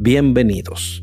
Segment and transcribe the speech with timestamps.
[0.00, 1.02] Bienvenidos.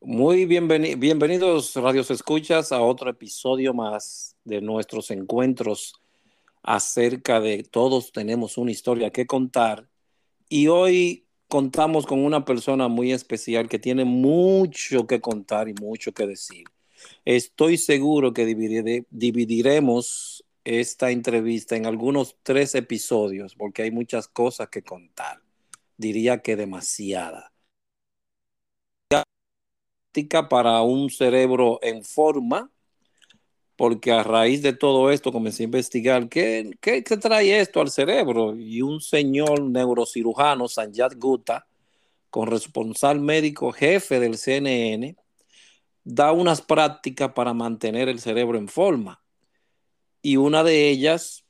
[0.00, 5.92] Muy bienvenidos, radios escuchas, a otro episodio más de nuestros encuentros
[6.62, 9.90] acerca de todos tenemos una historia que contar.
[10.48, 16.12] Y hoy contamos con una persona muy especial que tiene mucho que contar y mucho
[16.12, 16.64] que decir.
[17.24, 24.82] Estoy seguro que dividiremos esta entrevista en algunos tres episodios porque hay muchas cosas que
[24.82, 25.40] contar.
[25.96, 27.52] Diría que demasiada.
[30.48, 32.70] Para un cerebro en forma,
[33.76, 38.56] porque a raíz de todo esto comencé a investigar qué, qué, trae esto al cerebro.
[38.56, 41.66] Y un señor neurocirujano, Sanjat Gupta,
[42.30, 45.16] corresponsal médico jefe del CNN,
[46.04, 49.22] da unas prácticas para mantener el cerebro en forma.
[50.22, 51.44] Y una de ellas,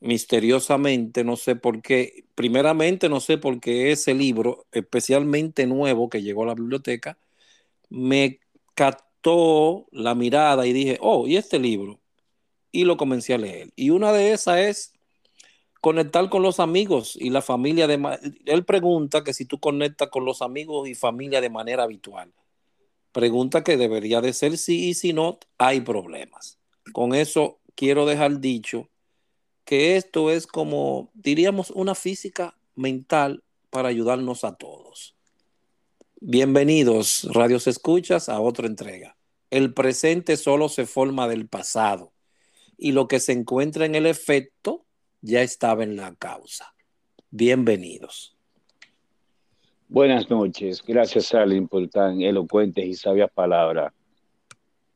[0.00, 6.22] misteriosamente, no sé por qué, primeramente no sé por qué ese libro, especialmente nuevo que
[6.22, 7.18] llegó a la biblioteca,
[7.90, 8.40] me
[9.90, 12.00] la mirada y dije, oh, ¿y este libro?
[12.70, 13.70] Y lo comencé a leer.
[13.76, 14.92] Y una de esas es
[15.80, 17.86] conectar con los amigos y la familia.
[17.86, 22.32] De Él pregunta que si tú conectas con los amigos y familia de manera habitual.
[23.12, 26.58] Pregunta que debería de ser sí y si no, hay problemas.
[26.92, 28.88] Con eso quiero dejar dicho
[29.64, 35.14] que esto es como, diríamos, una física mental para ayudarnos a todos.
[36.20, 39.17] Bienvenidos, Radios Escuchas, a otra entrega.
[39.50, 42.12] El presente solo se forma del pasado
[42.76, 44.84] y lo que se encuentra en el efecto
[45.22, 46.74] ya estaba en la causa.
[47.30, 48.36] Bienvenidos.
[49.88, 50.82] Buenas noches.
[50.86, 53.94] Gracias, Alan, por tan elocuentes y sabias palabras.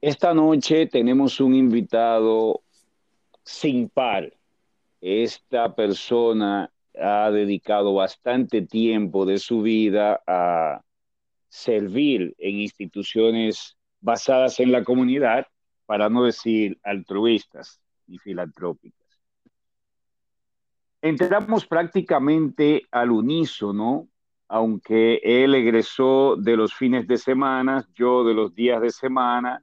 [0.02, 2.62] Esta noche tenemos un invitado
[3.42, 4.34] sin par.
[5.00, 10.82] Esta persona ha dedicado bastante tiempo de su vida a
[11.48, 15.46] servir en instituciones basadas en la comunidad,
[15.86, 19.00] para no decir altruistas y filantrópicas.
[21.00, 24.08] Entramos prácticamente al unísono,
[24.48, 29.62] aunque él egresó de los fines de semana, yo de los días de semana,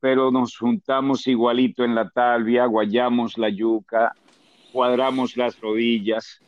[0.00, 4.14] pero nos juntamos igualito en la talvia, guayamos la yuca,
[4.72, 6.40] cuadramos las rodillas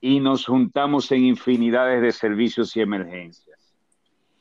[0.00, 3.51] y nos juntamos en infinidades de servicios y emergencias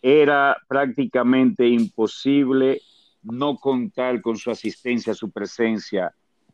[0.01, 2.81] era prácticamente imposible
[3.23, 6.13] no contar con su asistencia, su presencia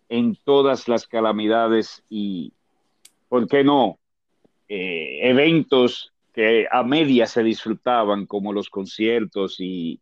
[0.09, 2.52] en todas las calamidades y,
[3.30, 4.00] ¿por qué no?
[4.68, 10.00] Eh, eventos que a media se disfrutaban, como los conciertos y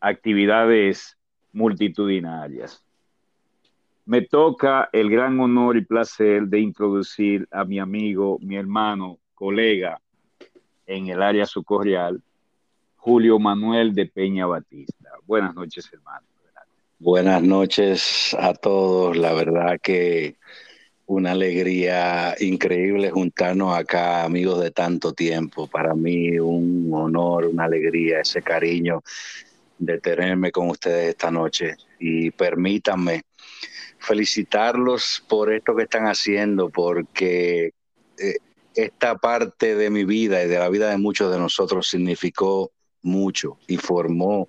[0.00, 1.16] actividades
[1.52, 2.84] multitudinarias.
[4.04, 10.00] Me toca el gran honor y placer de introducir a mi amigo, mi hermano, colega
[10.86, 12.22] en el área socorrial,
[13.04, 15.10] Julio Manuel de Peña Batista.
[15.26, 16.24] Buenas noches, hermano.
[17.00, 19.16] Buenas noches a todos.
[19.16, 20.36] La verdad que
[21.06, 25.66] una alegría increíble juntarnos acá, amigos de tanto tiempo.
[25.66, 29.02] Para mí un honor, una alegría, ese cariño
[29.78, 31.74] de tenerme con ustedes esta noche.
[31.98, 33.22] Y permítanme
[33.98, 37.72] felicitarlos por esto que están haciendo, porque
[38.16, 38.36] eh,
[38.76, 42.70] esta parte de mi vida y de la vida de muchos de nosotros significó
[43.02, 44.48] mucho y formó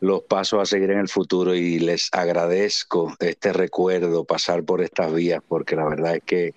[0.00, 5.12] los pasos a seguir en el futuro y les agradezco este recuerdo, pasar por estas
[5.12, 6.54] vías, porque la verdad es que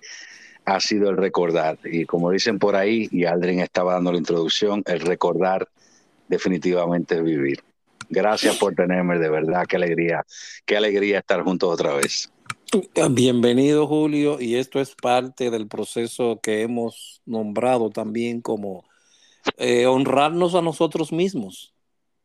[0.64, 1.78] ha sido el recordar.
[1.84, 5.68] Y como dicen por ahí, y Aldrin estaba dando la introducción, el recordar
[6.28, 7.62] definitivamente es vivir.
[8.08, 10.24] Gracias por tenerme, de verdad, qué alegría,
[10.66, 12.30] qué alegría estar juntos otra vez.
[13.10, 18.84] Bienvenido, Julio, y esto es parte del proceso que hemos nombrado también como
[19.56, 21.74] eh, honrarnos a nosotros mismos,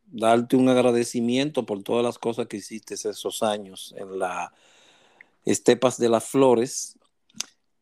[0.05, 4.51] darte un agradecimiento por todas las cosas que hiciste esos años en las
[5.45, 6.97] estepas de las flores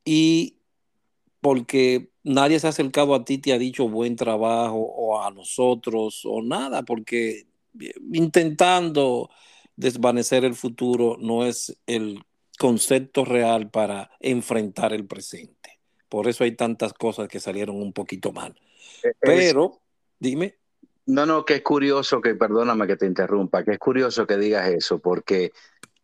[0.03, 0.57] y
[1.41, 6.21] porque nadie se ha acercado a ti, te ha dicho buen trabajo o a nosotros
[6.25, 7.47] o nada, porque
[8.13, 9.29] intentando
[9.75, 12.23] desvanecer el futuro no es el
[12.57, 15.64] concepto real para enfrentar el presente.
[16.09, 18.55] Por eso hay tantas cosas que salieron un poquito mal.
[19.03, 19.81] Eh, Pero,
[20.19, 20.57] dime.
[21.07, 24.67] No, no, que es curioso que, perdóname que te interrumpa, que es curioso que digas
[24.69, 25.51] eso, porque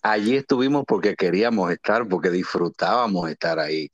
[0.01, 3.89] allí estuvimos porque queríamos estar, porque disfrutábamos estar ahí.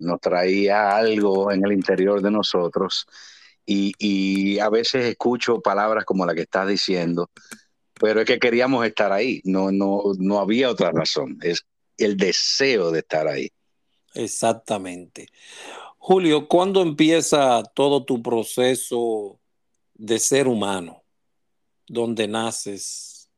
[0.00, 3.06] Nos traía algo en el interior de nosotros
[3.64, 7.30] y, y a veces escucho palabras como la que estás diciendo,
[8.00, 11.66] pero es que queríamos estar ahí, no, no, no había otra razón, es
[11.96, 13.50] el deseo de estar ahí.
[14.18, 15.28] Exactamente.
[15.96, 19.38] Julio, ¿cuándo empieza todo tu proceso
[19.94, 21.04] de ser humano?
[21.86, 23.30] ¿Dónde naces?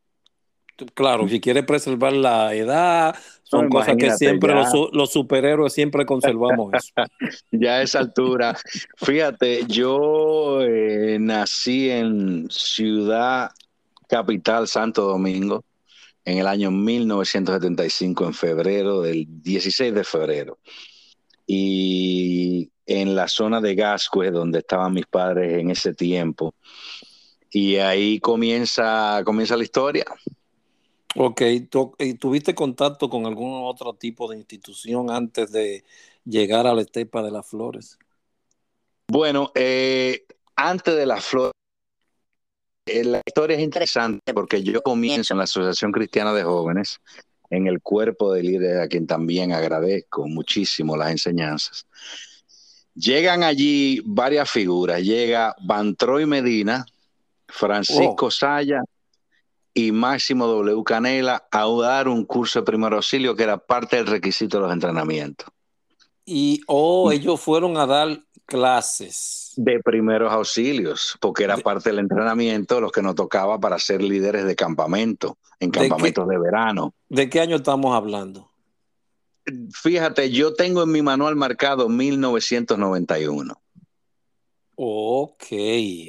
[0.94, 6.92] Claro, si quieres preservar la edad, son cosas que siempre los, superhéroes siempre conservamos eso.
[7.50, 8.56] ya a esa altura.
[8.96, 13.50] Fíjate, yo eh, nací en Ciudad
[14.08, 15.62] Capital, Santo Domingo,
[16.30, 20.58] en el año 1975, en febrero, del 16 de febrero.
[21.46, 26.54] Y en la zona de Gascue, donde estaban mis padres en ese tiempo.
[27.50, 30.04] Y ahí comienza, comienza la historia.
[31.16, 31.42] Ok,
[32.20, 35.82] ¿tuviste contacto con algún otro tipo de institución antes de
[36.24, 37.98] llegar a la Estepa de las Flores?
[39.08, 40.24] Bueno, eh,
[40.54, 41.59] antes de las Flores, eh,
[42.86, 47.00] la historia es interesante porque yo comienzo en la Asociación Cristiana de Jóvenes,
[47.50, 51.86] en el cuerpo de líderes a quien también agradezco muchísimo las enseñanzas.
[52.94, 56.84] Llegan allí varias figuras, llega Bantroy Medina,
[57.48, 58.30] Francisco oh.
[58.30, 58.82] Saya
[59.74, 60.82] y Máximo W.
[60.84, 64.72] Canela a dar un curso de primer auxilio que era parte del requisito de los
[64.72, 65.48] entrenamientos.
[66.24, 67.12] Y oh, mm.
[67.12, 69.52] ellos fueron a dar clases.
[69.56, 74.44] De primeros auxilios, porque era parte del entrenamiento los que nos tocaba para ser líderes
[74.44, 76.92] de campamento, en campamentos de, verano.
[77.08, 78.50] ¿De qué año estamos hablando?
[79.72, 83.60] Fíjate, yo tengo en mi manual marcado 1991.
[84.82, 85.44] Ok,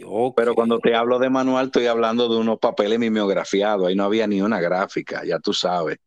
[0.05, 0.33] ok.
[0.37, 3.87] Pero cuando te hablo de manual, estoy hablando de unos papeles mimeografiados.
[3.87, 5.97] Ahí no había ni una gráfica, ya tú sabes.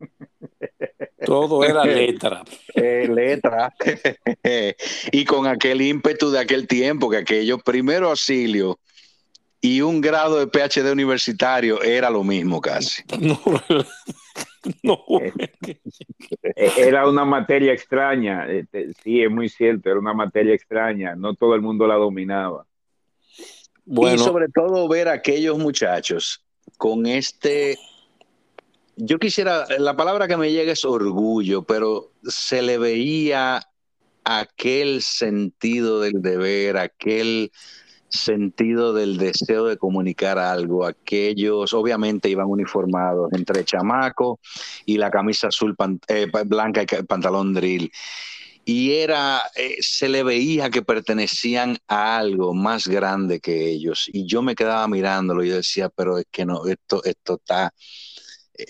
[1.26, 2.43] Todo era letra.
[2.75, 3.70] Eh, letra.
[5.12, 8.78] y con aquel ímpetu de aquel tiempo, que aquello primero auxilio
[9.61, 13.02] y un grado de PhD universitario era lo mismo casi.
[13.20, 13.38] No,
[16.56, 21.55] Era una materia extraña, este, sí, es muy cierto, era una materia extraña, no todo
[21.55, 22.66] el mundo la dominaba.
[23.84, 24.16] Bueno.
[24.16, 26.43] Y sobre todo ver a aquellos muchachos
[26.78, 27.76] con este
[28.96, 33.61] yo quisiera, la palabra que me llega es orgullo, pero se le veía
[34.25, 37.50] aquel sentido del deber, aquel
[38.14, 40.87] sentido del deseo de comunicar algo.
[40.87, 44.40] Aquellos obviamente iban uniformados entre chamaco
[44.87, 45.76] y la camisa azul
[46.08, 47.90] eh, blanca y pantalón drill.
[48.66, 54.08] Y era, eh, se le veía que pertenecían a algo más grande que ellos.
[54.11, 57.75] Y yo me quedaba mirándolo y decía, pero es que no, esto, esto está,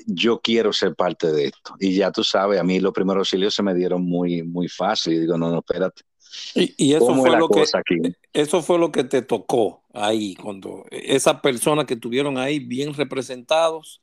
[0.06, 1.75] yo quiero ser parte de esto.
[1.79, 5.14] Y ya tú sabes, a mí los primeros auxilios se me dieron muy, muy fácil.
[5.14, 6.02] Y digo, no, no, espérate.
[6.55, 7.65] Y, eso, fue lo que,
[8.33, 14.01] eso fue lo que te tocó ahí, cuando esas personas que estuvieron ahí bien representados.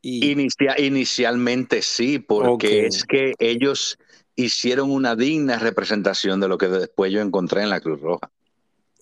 [0.00, 0.32] Y...
[0.78, 3.98] inicialmente sí, porque es que ellos
[4.36, 8.30] hicieron una digna representación de lo que después yo encontré en la Cruz Roja.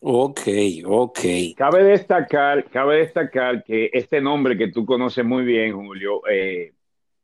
[0.00, 0.40] Ok,
[0.84, 1.18] ok.
[1.56, 6.72] Cabe destacar, cabe destacar que este nombre que tú conoces muy bien, Julio, eh,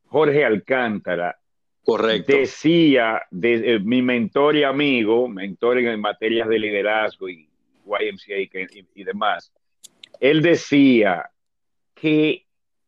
[0.07, 1.39] Jorge Alcántara,
[1.85, 2.33] Correcto.
[2.33, 7.49] decía, de, eh, mi mentor y amigo, mentor en materias de liderazgo y
[7.85, 9.53] YMCA y, y demás,
[10.21, 11.31] él decía
[11.95, 12.47] que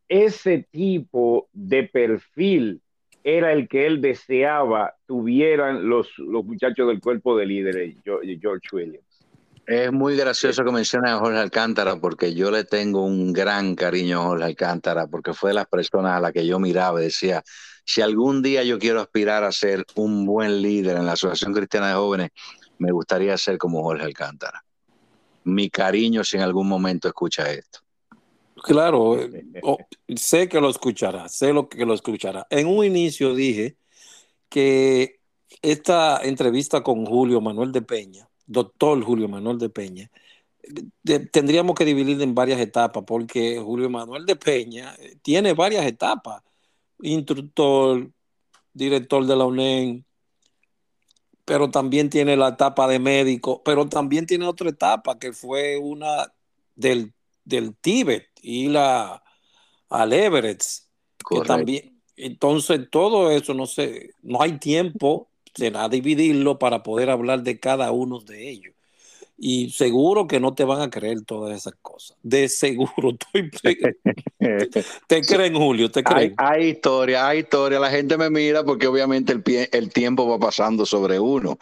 [0.09, 2.81] ese tipo de perfil
[3.25, 9.27] era el que él deseaba tuvieran los, los muchachos del cuerpo de líderes, George Williams.
[9.67, 14.21] Es muy gracioso que menciones a Jorge Alcántara porque yo le tengo un gran cariño
[14.21, 17.43] a Jorge Alcántara porque fue de las personas a las que yo miraba y decía,
[17.85, 21.89] si algún día yo quiero aspirar a ser un buen líder en la Asociación Cristiana
[21.89, 22.31] de Jóvenes,
[22.79, 24.65] me gustaría ser como Jorge Alcántara.
[25.45, 27.81] Mi cariño si en algún momento escucha esto.
[28.63, 29.19] Claro,
[30.17, 32.47] sé que lo escuchará, sé lo que lo escuchará.
[32.49, 33.77] En un inicio dije
[34.49, 35.21] que
[35.61, 40.11] esta entrevista con Julio Manuel de Peña doctor Julio Manuel de Peña,
[41.31, 46.43] tendríamos que dividir en varias etapas, porque Julio Manuel de Peña eh, tiene varias etapas.
[47.05, 48.11] Instructor,
[48.73, 50.05] director de la UNEM,
[51.45, 56.33] pero también tiene la etapa de médico, pero también tiene otra etapa que fue una
[56.75, 57.13] del
[57.45, 59.23] del Tíbet y la
[59.91, 60.63] al Everett,
[61.29, 62.03] que también.
[62.17, 67.61] Entonces, todo eso no sé, no hay tiempo de nada dividirlo para poder hablar de
[67.61, 68.74] cada uno de ellos
[69.37, 72.17] y seguro que no te van a creer todas esas cosas.
[72.23, 73.79] De seguro, estoy...
[75.09, 76.35] te creen, Julio, te creen.
[76.37, 77.81] Hay, historia, hay historia.
[77.81, 81.59] La gente me mira porque obviamente el, pie, el tiempo va pasando sobre uno.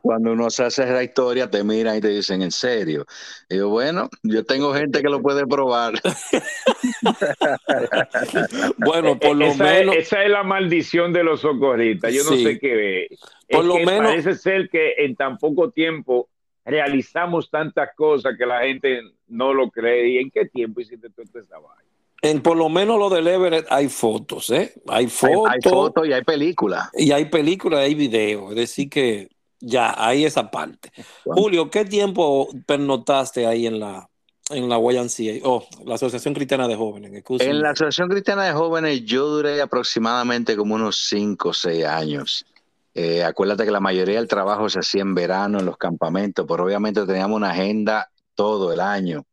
[0.00, 3.04] cuando uno se hace esa historia, te miran y te dicen, ¿en serio?
[3.48, 5.94] Y yo, bueno, yo tengo gente que lo puede probar.
[8.78, 9.96] bueno, por lo menos...
[9.96, 12.12] esa es la maldición de los socorristas.
[12.12, 13.08] Yo no sé qué...
[13.50, 14.12] Por lo menos...
[14.12, 16.30] Parece ser que en tan poco tiempo
[16.64, 20.10] realizamos tantas cosas que la gente no lo cree.
[20.10, 21.82] ¿Y en qué tiempo hiciste tú esta vaina?
[22.22, 24.72] En por lo menos lo del Everett hay fotos, ¿eh?
[24.86, 25.50] Hay fotos.
[25.50, 26.88] Hay, fotos y hay películas.
[26.94, 28.50] Y hay películas, hay videos.
[28.50, 29.28] Es decir, que
[29.58, 30.92] ya hay esa parte.
[31.24, 34.08] Julio, ¿qué tiempo pernotaste ahí en la,
[34.50, 35.44] en la YMCA?
[35.44, 37.24] Oh, la Asociación Cristiana de Jóvenes.
[37.40, 42.46] En la Asociación Cristiana de Jóvenes yo duré aproximadamente como unos 5 o 6 años.
[42.94, 46.64] Eh, acuérdate que la mayoría del trabajo se hacía en verano, en los campamentos, pero
[46.64, 49.24] obviamente teníamos una agenda todo el año.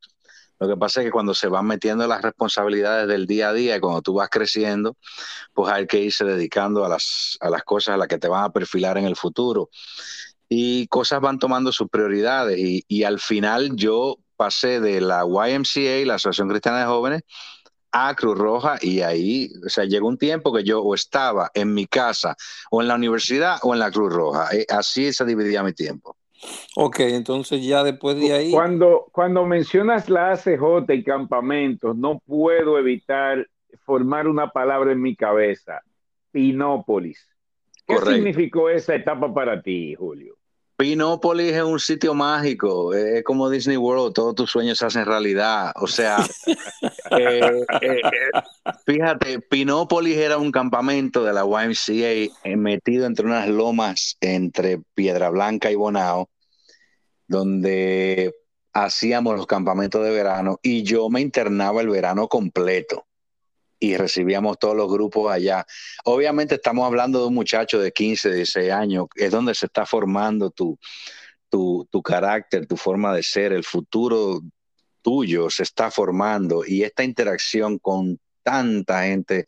[0.60, 3.78] Lo que pasa es que cuando se van metiendo las responsabilidades del día a día
[3.78, 4.98] y cuando tú vas creciendo,
[5.54, 8.44] pues hay que irse dedicando a las, a las cosas a las que te van
[8.44, 9.70] a perfilar en el futuro.
[10.50, 12.58] Y cosas van tomando sus prioridades.
[12.60, 17.22] Y, y al final yo pasé de la YMCA, la Asociación Cristiana de Jóvenes,
[17.92, 21.74] a Cruz Roja y ahí, o sea, llegó un tiempo que yo o estaba en
[21.74, 22.36] mi casa
[22.70, 24.50] o en la universidad o en la Cruz Roja.
[24.56, 26.16] Eh, así se dividía mi tiempo.
[26.76, 28.52] Ok, entonces ya después de ahí.
[28.52, 33.46] Cuando, cuando mencionas la ACJ y campamentos, no puedo evitar
[33.86, 35.82] formar una palabra en mi cabeza.
[36.32, 37.28] Pinópolis.
[37.86, 40.39] ¿Qué significó esa etapa para ti, Julio?
[40.80, 45.74] Pinópolis es un sitio mágico, es como Disney World, todos tus sueños se hacen realidad.
[45.76, 46.26] O sea,
[47.12, 48.42] eh, eh, eh,
[48.86, 55.70] fíjate, Pinópolis era un campamento de la YMCA metido entre unas lomas entre Piedra Blanca
[55.70, 56.30] y Bonao,
[57.28, 58.34] donde
[58.72, 63.09] hacíamos los campamentos de verano y yo me internaba el verano completo
[63.80, 65.66] y recibíamos todos los grupos allá.
[66.06, 70.52] Obviamente estamos hablando de un muchacho de 15, 16 años, es donde se está formando
[70.52, 70.78] tu,
[71.50, 74.42] tu, tu carácter, tu forma de ser, el futuro
[75.02, 79.46] tuyo se está formando y esta interacción con tanta gente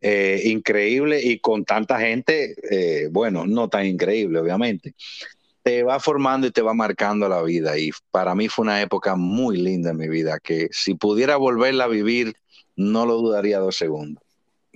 [0.00, 4.94] eh, increíble y con tanta gente, eh, bueno, no tan increíble, obviamente,
[5.62, 7.78] te va formando y te va marcando la vida.
[7.78, 11.84] Y para mí fue una época muy linda en mi vida, que si pudiera volverla
[11.84, 12.34] a vivir,
[12.76, 14.22] no lo dudaría dos segundos.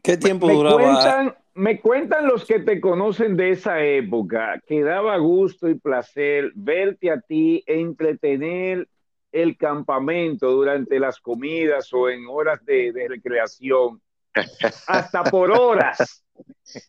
[0.03, 0.77] ¿Qué tiempo me, duraba?
[0.77, 6.53] Cuentan, me cuentan los que te conocen de esa época que daba gusto y placer
[6.55, 8.89] verte a ti entretener
[9.33, 14.01] el campamento durante las comidas o en horas de, de recreación,
[14.87, 16.25] hasta por horas.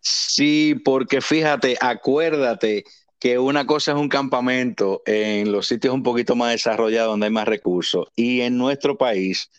[0.01, 2.83] Sí, porque fíjate, acuérdate
[3.19, 7.31] que una cosa es un campamento en los sitios un poquito más desarrollados donde hay
[7.31, 9.51] más recursos y en nuestro país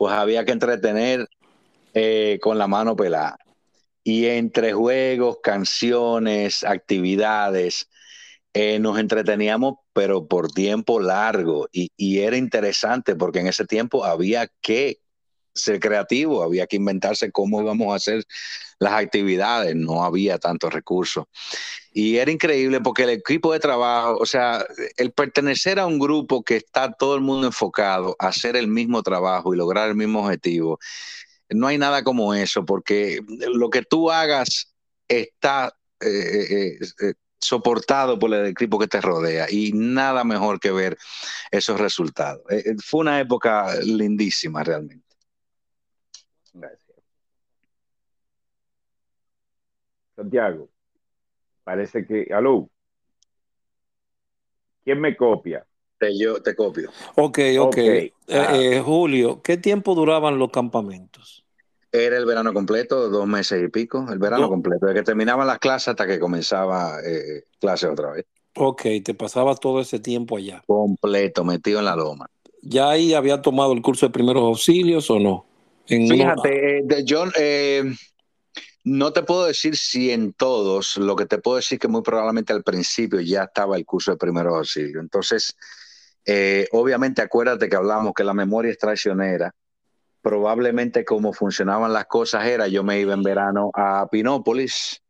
[0.00, 1.28] pues había que entretener
[1.92, 3.36] eh, con la mano pelada.
[4.02, 7.86] Y entre juegos, canciones, actividades,
[8.54, 11.68] eh, nos entreteníamos, pero por tiempo largo.
[11.70, 15.02] Y, y, era interesante porque en ese tiempo había que
[15.54, 18.24] ser creativo, había que inventarse cómo íbamos a hacer
[18.78, 21.24] las actividades, no había tantos recursos.
[21.92, 24.64] Y era increíble porque el equipo de trabajo, o sea,
[24.96, 29.02] el pertenecer a un grupo que está todo el mundo enfocado a hacer el mismo
[29.02, 30.78] trabajo y lograr el mismo objetivo,
[31.50, 33.20] no hay nada como eso, porque
[33.52, 34.72] lo que tú hagas
[35.08, 40.70] está eh, eh, eh, soportado por el equipo que te rodea y nada mejor que
[40.70, 40.96] ver
[41.50, 42.42] esos resultados.
[42.84, 45.16] fue una época lindísima realmente.
[46.52, 46.90] Gracias.
[50.20, 50.68] Santiago.
[51.64, 52.68] Parece que, aló.
[54.84, 55.64] ¿Quién me copia?
[56.18, 56.90] yo te copio.
[57.16, 57.76] Ok, ok.
[57.76, 58.56] Eh, ah.
[58.56, 61.44] eh, Julio, ¿qué tiempo duraban los campamentos?
[61.92, 65.58] Era el verano completo, dos meses y pico, el verano completo, de que terminaban las
[65.58, 68.24] clases hasta que comenzaba eh, clase otra vez.
[68.56, 70.62] Ok, te pasaba todo ese tiempo allá.
[70.66, 72.30] Completo, metido en la loma.
[72.62, 75.46] ¿Ya ahí había tomado el curso de primeros auxilios o no?
[75.86, 77.30] Fíjate, de John,
[78.84, 82.52] no te puedo decir si en todos, lo que te puedo decir que muy probablemente
[82.52, 85.02] al principio ya estaba el curso de primeros auxilios.
[85.02, 85.56] Entonces,
[86.24, 89.54] eh, obviamente acuérdate que hablamos que la memoria es traicionera.
[90.22, 95.02] Probablemente como funcionaban las cosas era, yo me iba en verano a Pinópolis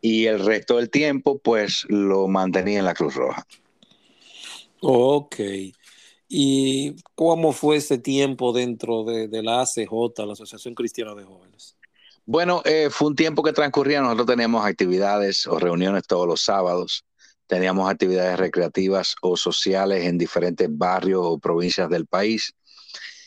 [0.00, 3.46] y el resto del tiempo pues lo mantenía en la Cruz Roja.
[4.80, 5.36] Ok.
[6.28, 11.76] ¿Y cómo fue ese tiempo dentro de, de la ACJ, la Asociación Cristiana de Jóvenes?
[12.26, 17.04] Bueno, eh, fue un tiempo que transcurría, nosotros teníamos actividades o reuniones todos los sábados,
[17.46, 22.54] teníamos actividades recreativas o sociales en diferentes barrios o provincias del país,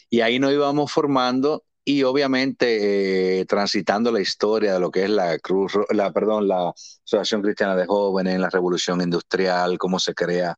[0.09, 5.09] y ahí nos íbamos formando y obviamente eh, transitando la historia de lo que es
[5.11, 6.73] la Cruz, la perdón, la
[7.05, 10.57] Asociación Cristiana de Jóvenes, la Revolución Industrial, cómo se crea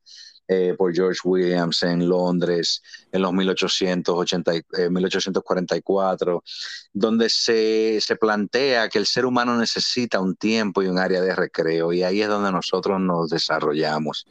[0.51, 4.51] eh, por George Williams en Londres en los 1880,
[4.89, 6.49] 1844, eh,
[6.91, 11.35] donde se, se plantea que el ser humano necesita un tiempo y un área de
[11.35, 14.25] recreo, y ahí es donde nosotros nos desarrollamos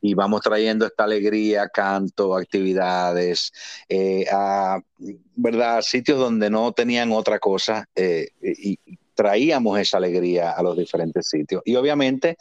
[0.00, 3.52] y vamos trayendo esta alegría, canto, actividades,
[3.88, 4.80] eh, a
[5.36, 5.82] ¿verdad?
[5.82, 8.76] sitios donde no tenían otra cosa y
[9.14, 11.62] traíamos esa alegría a los diferentes sitios.
[11.64, 12.36] Y obviamente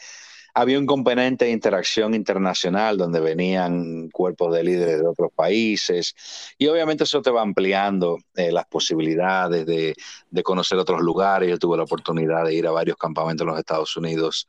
[0.53, 6.13] había un componente de interacción internacional donde venían cuerpos de líderes de otros países
[6.57, 9.95] y obviamente eso te va ampliando eh, las posibilidades de,
[10.43, 11.50] conocer otros lugares.
[11.50, 14.48] Yo tuve la oportunidad de ir a varios campamentos en los Estados Unidos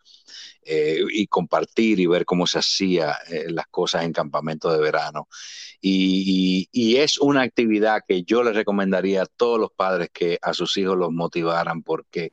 [0.64, 5.28] eh, y compartir y ver cómo se hacían eh, las cosas en campamentos de verano.
[5.80, 10.54] Y, y, es una actividad que yo les recomendaría a todos los padres que a
[10.54, 12.32] sus hijos los motivaran porque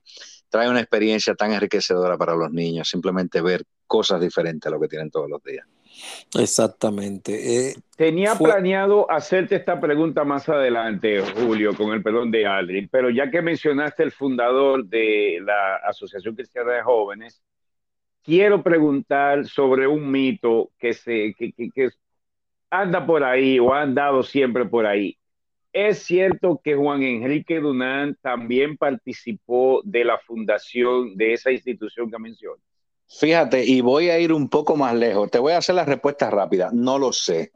[0.52, 4.90] trae una experiencia tan enriquecedora para los niños, simplemente ver cosas diferentes a lo que
[4.90, 5.66] tienen todos los días.
[6.38, 7.70] Exactamente.
[7.70, 13.10] Eh, Tenía planeado hacerte esta pregunta más adelante, Julio, con el perdón de Aldrin, pero
[13.10, 17.42] ya que mencionaste el fundador de la Asociación Cristiana de Jóvenes,
[18.24, 21.90] quiero preguntar sobre un mito que, se, que, que
[22.70, 25.18] anda por ahí o ha andado siempre por ahí.
[25.74, 32.20] Es cierto que Juan Enrique Dunán también participó de la fundación de esa institución que
[32.20, 32.62] mencionas.
[33.08, 35.30] Fíjate, y voy a ir un poco más lejos.
[35.32, 36.70] Te voy a hacer la respuesta rápida.
[36.74, 37.52] No lo sé,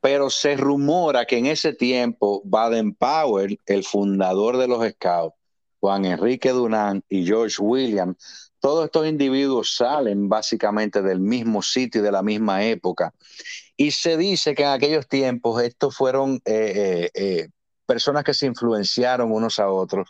[0.00, 5.36] pero se rumora que en ese tiempo Baden Powell, el fundador de los Scouts,
[5.80, 12.04] Juan Enrique Dunán y George Williams, todos estos individuos salen básicamente del mismo sitio y
[12.04, 13.14] de la misma época.
[13.76, 17.48] Y se dice que en aquellos tiempos estos fueron eh, eh, eh,
[17.90, 20.08] personas que se influenciaron unos a otros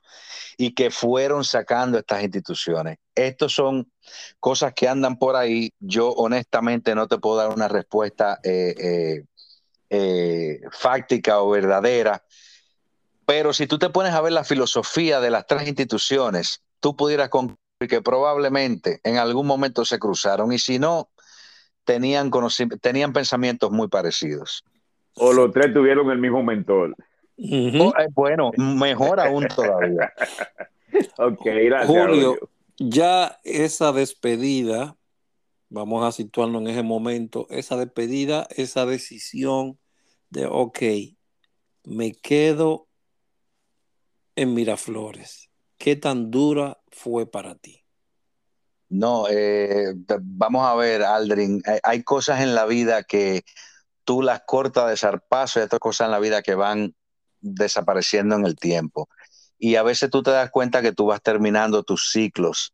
[0.59, 2.99] y que fueron sacando estas instituciones.
[3.14, 3.90] Estos son
[4.38, 5.73] cosas que andan por ahí.
[5.81, 8.38] Yo honestamente no te puedo dar una respuesta
[10.73, 12.23] fáctica o verdadera,
[13.25, 17.31] pero si tú te pones a ver la filosofía de las tres instituciones, tú pudieras
[17.31, 17.57] concluir
[17.88, 21.09] que probablemente en algún momento se cruzaron y si no,
[21.85, 22.31] tenían,
[22.83, 24.64] tenían pensamientos muy parecidos.
[25.14, 26.95] O los tres tuvieron el mismo mentor.
[27.42, 30.12] Oh, eh, bueno, mejor aún todavía.
[31.18, 31.87] ok, gracias.
[31.87, 32.37] Julio,
[32.79, 34.96] ya esa despedida,
[35.70, 39.79] vamos a situarnos en ese momento, esa despedida, esa decisión
[40.29, 40.79] de, ok,
[41.85, 42.88] me quedo
[44.37, 45.50] en Miraflores.
[45.79, 47.85] ¿Qué tan dura fue para ti?
[48.90, 53.44] No, eh, vamos a ver, Aldrin, hay, cosas en la vida que
[54.05, 56.94] tú las cortas de zarpazo y otras cosas en la vida que van
[57.40, 59.09] desapareciendo en el tiempo.
[59.59, 62.72] Y a veces tú te das cuenta que tú vas terminando tus ciclos.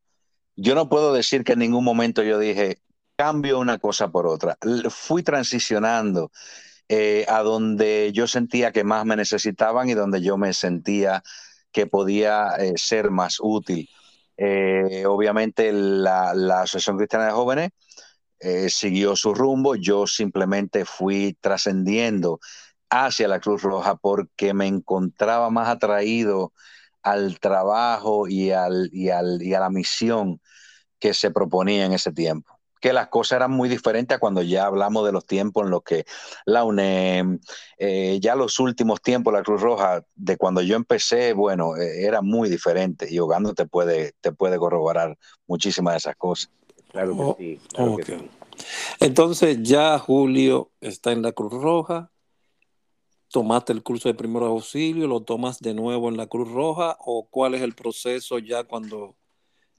[0.55, 2.79] Yo no puedo decir que en ningún momento yo dije,
[3.16, 4.57] cambio una cosa por otra.
[4.90, 6.31] Fui transicionando
[6.88, 11.22] eh, a donde yo sentía que más me necesitaban y donde yo me sentía
[11.72, 13.88] que podía eh, ser más útil.
[14.38, 16.31] Eh, obviamente la,
[16.62, 17.70] Asociación Cristiana de Jóvenes
[18.38, 22.38] eh, siguió su rumbo, yo simplemente fui trascendiendo
[22.90, 26.53] hacia la Cruz Roja porque me encontraba más atraído
[27.03, 30.40] al trabajo y, al, y, al, y a la misión
[30.99, 34.66] que se proponía en ese tiempo que las cosas eran muy diferentes a cuando ya
[34.66, 36.05] hablamos de los tiempos en los que
[36.44, 37.40] la UNEM,
[37.79, 42.22] eh, ya los últimos tiempos, la Cruz Roja, de cuando yo empecé, bueno, eh, era
[42.22, 46.51] muy diferente y Hogando te puede, te puede corroborar muchísimas de esas cosas.
[46.92, 48.31] Claro que oh, sí.
[49.01, 52.11] Entonces ya Julio está en la Cruz Roja,
[53.30, 57.28] tomaste el curso de primer auxilio, lo tomas de nuevo en la Cruz Roja o
[57.28, 59.16] cuál es el proceso ya cuando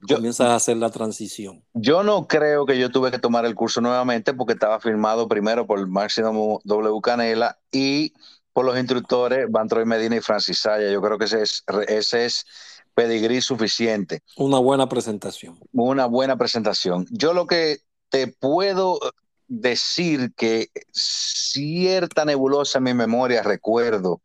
[0.07, 1.63] comienzas a hacer la transición?
[1.73, 5.65] Yo no creo que yo tuve que tomar el curso nuevamente porque estaba firmado primero
[5.65, 7.01] por Máximo W.
[7.01, 8.13] Canela y
[8.53, 10.91] por los instructores Bantroy Medina y Francis Saya.
[10.91, 12.45] Yo creo que ese es, ese es
[12.93, 14.21] pedigrí suficiente.
[14.38, 15.60] Una buena presentación.
[15.71, 17.05] Una buena presentación.
[17.12, 17.77] Yo lo que
[18.10, 18.99] te puedo
[19.47, 24.21] decir que cierta nebulosa en mi memoria recuerdo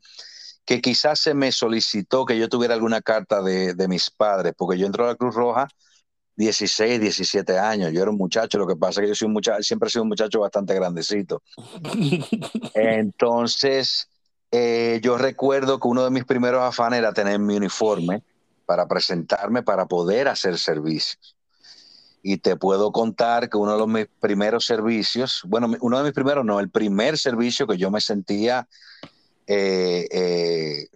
[0.65, 4.87] que quizás se me solicitó que yo tuviera alguna carta de, mis padres, porque yo
[4.87, 5.69] entré a la Cruz Roja
[6.37, 7.93] 16, 17 años.
[7.93, 9.91] Yo era un muchacho, lo que pasa es que yo soy un muchacho, siempre he
[9.91, 11.43] sido un muchacho bastante grandecito.
[12.75, 14.09] Entonces,
[14.51, 18.23] eh, yo recuerdo que uno de mis primeros afanes era tener mi uniforme
[18.65, 21.37] para presentarme, para poder hacer servicios.
[22.23, 26.13] Y te puedo contar que uno de los mis primeros servicios, bueno, uno de mis
[26.13, 28.69] primeros, no, el primer servicio que yo me sentía
[29.47, 30.87] eh, eh,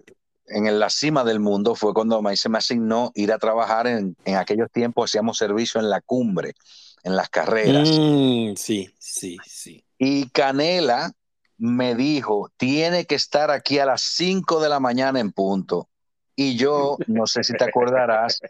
[0.47, 4.37] en la cima del mundo fue cuando se me asignó ir a trabajar en, en
[4.37, 6.55] aquellos tiempos, hacíamos servicio en la cumbre,
[7.03, 7.89] en las carreras.
[7.91, 9.85] Mm, sí, sí, sí.
[9.99, 11.13] Y Canela
[11.59, 15.89] me dijo, tiene que estar aquí a las 5 de la mañana en punto.
[16.37, 18.41] Y yo, no sé si te acordarás,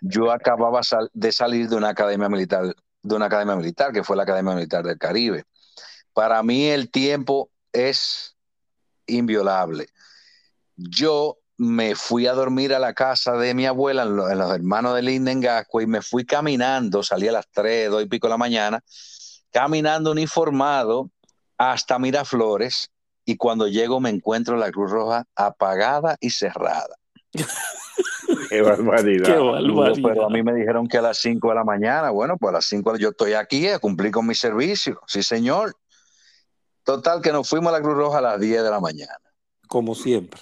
[0.00, 0.80] yo acababa
[1.12, 4.84] de salir de una academia militar, de una academia militar, que fue la Academia Militar
[4.84, 5.44] del Caribe.
[6.14, 8.34] Para mí el tiempo es
[9.06, 9.88] inviolable
[10.78, 15.02] yo me fui a dormir a la casa de mi abuela, en, los, hermanos de
[15.02, 18.38] Linden Gasco, y me fui caminando, salí a las 3, 2 y pico de la
[18.38, 18.80] mañana,
[19.50, 21.10] caminando uniformado
[21.58, 22.90] hasta Miraflores,
[23.24, 26.96] y cuando llego me encuentro la Cruz Roja apagada y cerrada.
[28.50, 29.26] Qué barbaridad.
[29.26, 30.08] Qué barbaridad.
[30.08, 32.52] Pero a mí me dijeron que a las 5 de la mañana, bueno, pues a
[32.54, 35.00] las 5 yo estoy aquí a cumplir con mi servicio.
[35.06, 35.74] Sí, señor.
[36.84, 39.18] Total, que nos fuimos a la Cruz Roja a las 10 de la mañana
[39.68, 40.40] como siempre.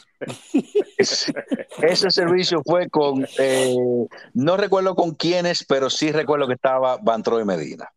[0.96, 3.76] Ese servicio fue con, eh,
[4.32, 7.92] no recuerdo con quiénes, pero sí recuerdo que estaba Bantro y Medina.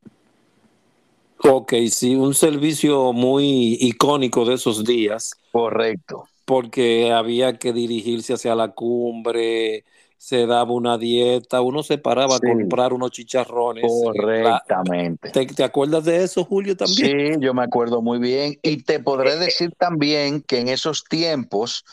[1.42, 5.32] Ok, sí, un servicio muy icónico de esos días.
[5.54, 6.26] Correcto.
[6.50, 9.86] Porque había que dirigirse hacia la cumbre,
[10.18, 13.86] se daba una dieta, uno se paraba a comprar unos chicharrones.
[13.88, 15.30] Correctamente.
[15.30, 17.36] ¿Te, acuerdas de eso, Julio, también?
[17.36, 18.58] Sí, yo me acuerdo muy bien.
[18.64, 21.86] Y te podré decir también que en esos tiempos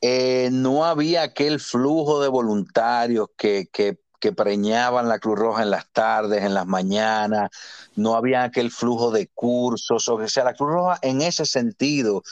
[0.00, 5.70] eh, no había aquel flujo de voluntarios que, que, que preñaban la Cruz Roja en
[5.70, 7.50] las tardes, en las mañanas,
[7.96, 12.22] no había aquel flujo de cursos, o sea, la Cruz Roja en ese sentido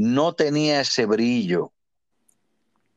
[0.00, 1.74] no tenía ese brillo,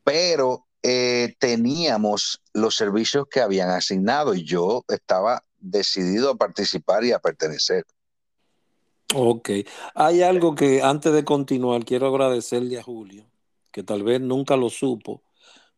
[0.06, 7.12] pero eh, teníamos los servicios que habían asignado y yo estaba decidido a participar y
[7.12, 7.84] a pertenecer.
[9.14, 9.50] Ok,
[9.96, 13.30] hay algo que antes de continuar quiero agradecerle a Julio,
[13.74, 15.24] que tal vez nunca lo supo,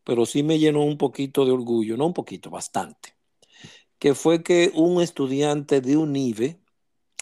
[0.04, 3.16] pero sí me llenó un poquito de orgullo, no un poquito, bastante,
[3.98, 6.60] que fue que un estudiante de UNIVE,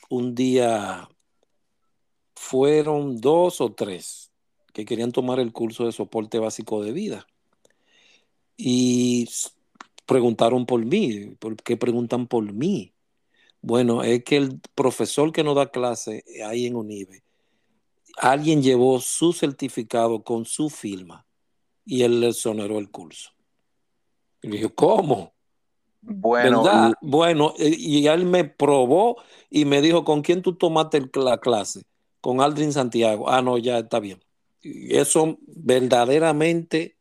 [0.10, 1.08] un día
[2.44, 4.32] fueron dos o tres
[4.74, 7.26] que querían tomar el curso de soporte básico de vida
[8.58, 9.30] y
[10.06, 11.36] preguntaron por mí.
[11.40, 12.94] ¿Por qué preguntan por mí?
[13.62, 17.24] Bueno, es que el profesor que nos da clase ahí en UNIBE,
[18.18, 21.26] alguien llevó su certificado con su firma
[21.86, 23.32] y él le soneró el curso.
[24.42, 25.34] Y le dije, ¿cómo?
[26.02, 29.16] Bueno, bueno, eh, y él me probó
[29.50, 31.84] y me dijo, ¿con quién tú tomaste la clase?
[32.24, 33.30] Con Aldrin Santiago.
[33.30, 34.24] Ah, no, ya está bien.
[34.62, 36.96] Eso verdaderamente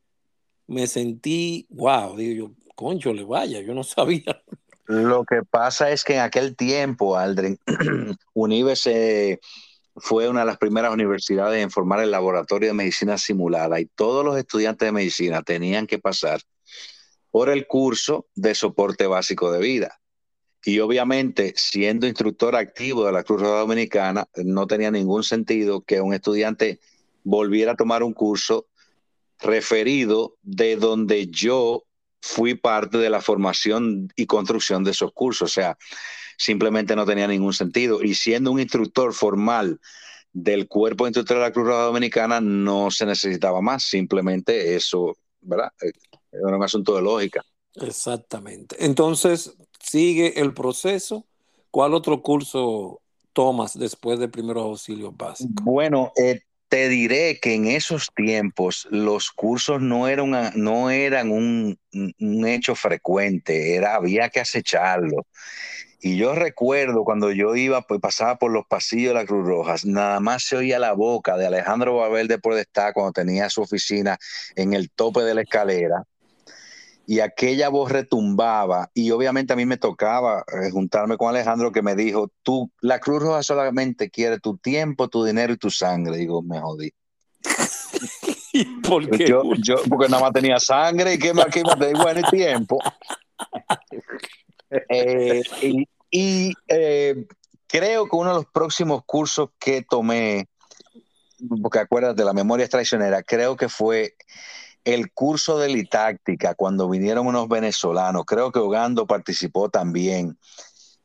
[0.67, 4.43] me sentí, wow, digo yo, concho, le vaya, yo no sabía.
[4.87, 7.57] Lo que pasa es que en aquel tiempo, Aldrin,
[8.35, 9.39] Unive
[9.95, 14.25] fue una de las primeras universidades en formar el laboratorio de medicina simulada y todos
[14.25, 16.41] los estudiantes de medicina tenían que pasar
[17.31, 20.02] por el curso de soporte básico de vida.
[20.65, 26.01] Y obviamente, siendo instructor activo de la Cruz Roja Dominicana, no tenía ningún sentido que
[26.01, 26.79] un estudiante
[27.25, 28.67] volviera a tomar un curso
[29.41, 31.85] referido de donde yo
[32.21, 35.51] fui parte de la formación y construcción de esos cursos.
[35.51, 35.77] O sea,
[36.39, 38.03] simplemente no tenía ningún sentido.
[38.03, 39.81] Y siendo un instructor formal
[40.33, 43.83] del cuerpo instructor de la Cruz Roja Dominicana, no se necesitaba más.
[43.83, 45.73] Simplemente eso, ¿verdad?
[45.83, 45.93] Eh,
[46.31, 47.45] era un asunto de lógica.
[47.75, 48.77] Exactamente.
[48.85, 51.27] Entonces, sigue el proceso.
[51.71, 53.01] ¿Cuál otro curso
[53.33, 55.65] tomas después de primeros auxilios básicos?
[55.65, 61.79] Bueno, eh, te diré que en esos tiempos los cursos no eran, no eran un,
[62.47, 65.27] hecho frecuente, era, había que acecharlo.
[66.01, 69.77] Y yo recuerdo cuando yo iba, pues pasaba por los pasillos de la Cruz Roja,
[69.85, 74.19] nada más se oía la boca de Alejandro Babel de Podestá cuando tenía su oficina
[74.57, 76.05] en el tope de la escalera
[77.07, 81.83] y aquella voz retumbaba y obviamente a mí me tocaba eh, juntarme con Alejandro que
[81.83, 86.17] me dijo, tú, la Cruz Roja solamente quiere tu tiempo, tu dinero y tu sangre.
[86.17, 86.93] Digo, me jodí.
[88.89, 89.27] ¿Por qué?
[89.27, 92.79] Yo, porque nada más tenía sangre y que más que de buen tiempo.
[94.89, 95.43] Eh,
[96.11, 97.27] y, eh,
[97.67, 100.49] creo que uno de los próximos cursos que tomé,
[101.61, 104.15] porque acuérdate, la memoria es traicionera, creo que fue
[104.85, 110.39] el curso de litáctica cuando vinieron unos venezolanos, creo que Ogando participó también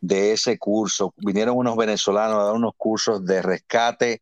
[0.02, 4.22] de ese curso, vinieron unos venezolanos a dar unos cursos de rescate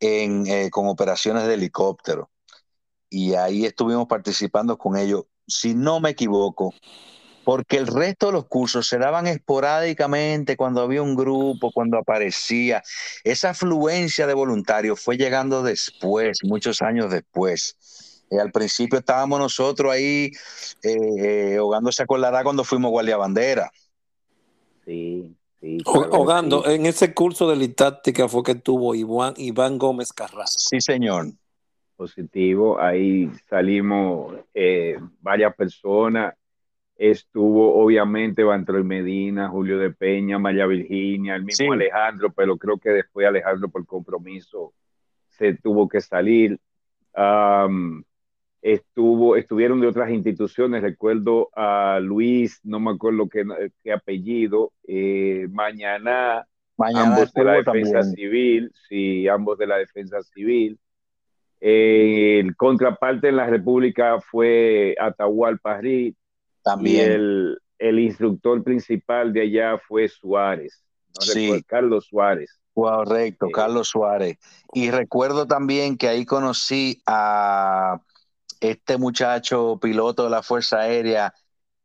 [0.00, 2.30] eh, con operaciones de helicóptero.
[3.08, 5.24] Y ahí estuvimos participando con ellos.
[5.46, 6.74] Si no me equivoco,
[7.44, 12.82] porque el resto de los cursos se daban esporádicamente cuando había un grupo, cuando aparecía.
[13.22, 17.76] Esa afluencia de voluntarios fue llegando después, muchos años después.
[18.30, 20.30] Eh, al principio estábamos nosotros ahí
[20.82, 23.70] eh, eh ahogando esa cuando fuimos guardia bandera.
[24.84, 25.78] Sí, sí.
[25.86, 30.58] Ahogando, en ese curso de litáctica fue que tuvo Iván, Iván Gómez Carrasco.
[30.58, 31.26] Sí, señor.
[31.96, 36.34] Positivo, ahí salimos eh, varias personas
[36.96, 42.90] estuvo obviamente Bantroy Medina, Julio de Peña, María Virginia, el mismo Alejandro, pero creo que
[42.90, 44.72] después Alejandro por compromiso
[45.28, 46.58] se tuvo que salir.
[48.64, 56.46] Estuvo, estuvieron de otras instituciones, recuerdo a Luis, no me acuerdo qué, apellido, eh, mañana,
[56.78, 60.78] ambos de la defensa civil, sí, ambos de la defensa civil.
[61.60, 66.16] Eh, el contraparte en la República fue Atahualpa Rit,
[66.62, 67.56] también.
[67.78, 70.82] el, instructor principal de allá fue Suárez.
[71.20, 71.62] sí.
[71.66, 72.58] Carlos Suárez.
[72.72, 74.38] Correcto, Carlos Suárez.
[74.72, 78.00] Y recuerdo también que ahí conocí a
[78.70, 81.34] este muchacho piloto de la Fuerza Aérea,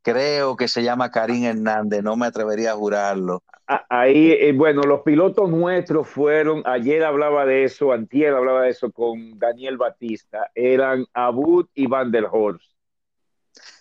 [0.02, 3.44] creo que se llama Karim Hernández, no me atrevería a jurarlo.
[3.90, 8.92] Ahí, eh, bueno, los pilotos nuestros fueron, ayer hablaba de eso, antier hablaba de eso
[8.92, 12.66] con Daniel Batista, eran Abud y Van der Horst.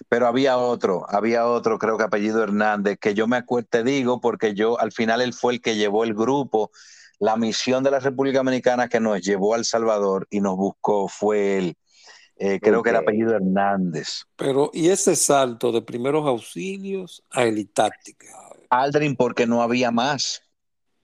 [0.09, 4.21] Pero había otro, había otro, creo que apellido Hernández, que yo me acuerdo, te digo,
[4.21, 6.71] porque yo al final él fue el que llevó el grupo,
[7.19, 11.59] la misión de la República Dominicana que nos llevó al Salvador y nos buscó, fue
[11.59, 11.77] él.
[12.40, 14.24] Eh, creo que era apellido Hernández.
[14.37, 18.29] Pero, ¿y ese salto de primeros auxilios a elitáctica?
[18.70, 20.42] Aldrin, porque no había más.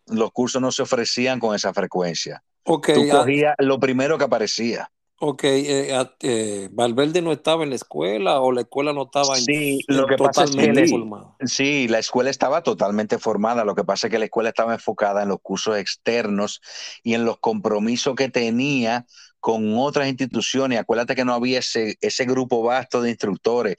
[0.07, 2.45] Los cursos no se ofrecían con esa frecuencia.
[2.65, 4.91] Okay, Tú cogías lo primero que aparecía.
[5.21, 9.81] Ok, eh, eh, Valverde no estaba en la escuela o la escuela no estaba sí,
[9.87, 11.37] lo que totalmente pasa formada.
[11.47, 13.65] Sí, la escuela estaba totalmente formada.
[13.65, 16.61] Lo que pasa es que la escuela estaba enfocada en los cursos externos
[17.03, 19.07] y en los compromisos que tenía
[19.45, 20.79] con otras instituciones.
[20.79, 23.77] Acuérdate que no había ese, ese grupo vasto de instructores.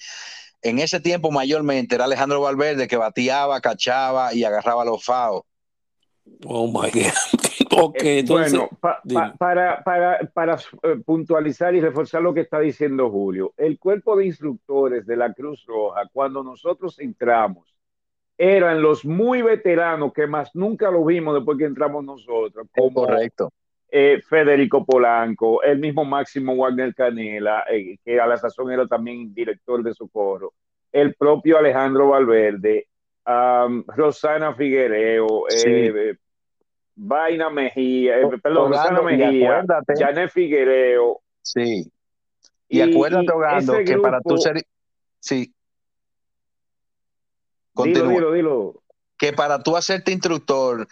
[0.62, 5.44] En ese tiempo mayormente era Alejandro Valverde que bateaba, cachaba y agarraba los FAO.
[6.46, 7.82] Oh my God.
[7.82, 8.70] okay, eh, bueno,
[9.40, 14.28] para, para, para eh, puntualizar y reforzar lo que está diciendo Julio, el cuerpo de
[14.28, 17.76] instructores de la Cruz Roja, cuando nosotros entramos,
[18.38, 22.68] eran los muy veteranos que más nunca lo vimos después que entramos nosotros.
[22.72, 23.52] Como, Correcto.
[23.98, 27.64] Eh, Federico Polanco, el mismo Máximo Wagner Canela,
[28.04, 30.52] que a la sazón era también director de socorro,
[30.92, 32.90] el propio Alejandro Valverde,
[33.26, 36.14] Rosana Figuereo, eh,
[36.94, 39.64] Vaina Mejía, eh, perdón, Rosana Mejía,
[39.98, 41.22] Janet Figuereo.
[41.42, 41.90] Sí.
[42.68, 44.62] Y, acuérdate, Ogando, que para tu ser.
[45.22, 45.54] Sí.
[47.82, 48.84] Dilo, dilo, dilo.
[49.18, 50.86] Que para tú hacerte instructor,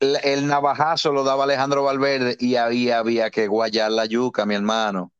[0.00, 5.12] el navajazo lo daba Alejandro Valverde y ahí había que guayar la yuca, mi hermano.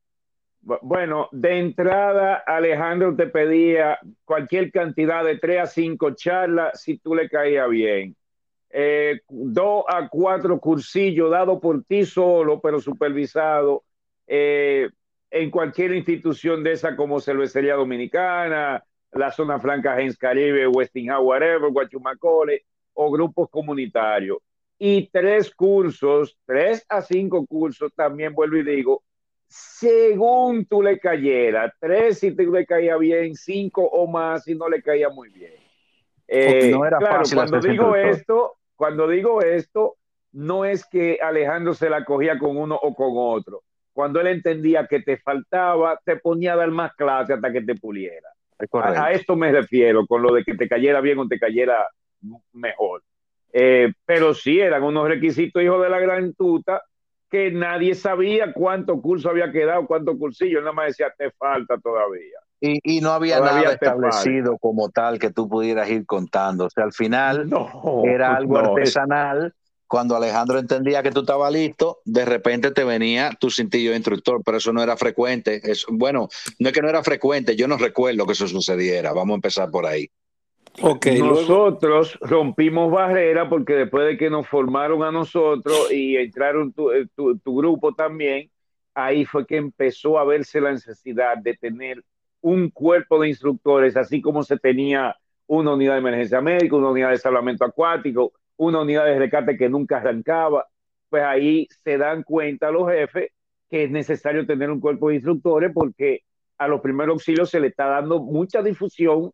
[0.61, 7.15] Bueno, de entrada, Alejandro te pedía cualquier cantidad de tres a cinco charlas si tú
[7.15, 8.15] le caías bien.
[8.69, 13.83] Eh, dos a cuatro cursillos dados por ti solo, pero supervisado
[14.27, 14.89] eh,
[15.31, 21.71] en cualquier institución de esa como Cervecería Dominicana, la Zona Franca Gens Caribe, Westinghouse, whatever,
[21.71, 24.37] Guachumacole o grupos comunitarios.
[24.83, 29.03] Y tres cursos, tres a cinco cursos, también vuelvo y digo,
[29.47, 34.67] según tú le cayera, tres si tú le caía bien, cinco o más si no
[34.67, 35.53] le caía muy bien.
[36.27, 39.97] Eh, no era claro, cuando digo esto, cuando digo esto,
[40.31, 43.61] no es que Alejandro se la cogía con uno o con otro.
[43.93, 47.75] Cuando él entendía que te faltaba, te ponía a dar más clase hasta que te
[47.75, 48.29] puliera.
[48.71, 51.87] A, esto me refiero, con lo de que te cayera bien o te cayera
[52.53, 53.03] mejor.
[53.53, 56.81] Eh, pero sí, eran unos requisitos, hijo de la gran tuta,
[57.29, 62.37] que nadie sabía cuánto curso había quedado, cuánto cursillo, nada más decía, te falta todavía.
[62.59, 66.65] Y, no había nada establecido como tal que tú pudieras ir contando.
[66.65, 67.49] O sea, al final
[68.03, 69.53] era algo artesanal.
[69.87, 74.41] Cuando Alejandro entendía que tú estabas listo, de repente te venía tu cintillo de instructor,
[74.45, 75.59] pero eso no era frecuente.
[75.63, 79.11] Es, bueno, no es que no era frecuente, yo no recuerdo que eso sucediera.
[79.11, 80.07] Vamos a empezar por ahí.
[81.19, 87.07] Nosotros rompimos barrera porque después de que nos formaron a nosotros y entraron tu, eh,
[87.45, 88.49] grupo también,
[88.93, 92.03] ahí fue que empezó a verse la necesidad de tener
[92.41, 95.15] un cuerpo de instructores, así como se tenía
[95.47, 99.69] una unidad de emergencia médica, una unidad de salvamento acuático, una unidad de rescate que
[99.69, 100.65] nunca arrancaba.
[101.09, 103.31] Pues ahí se dan cuenta los jefes
[103.69, 106.23] que es necesario tener un cuerpo de instructores porque
[106.57, 109.31] a los primeros auxilios se le está dando mucha difusión,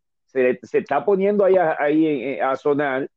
[0.63, 3.10] se, está poniendo ahí, ahí a sonar,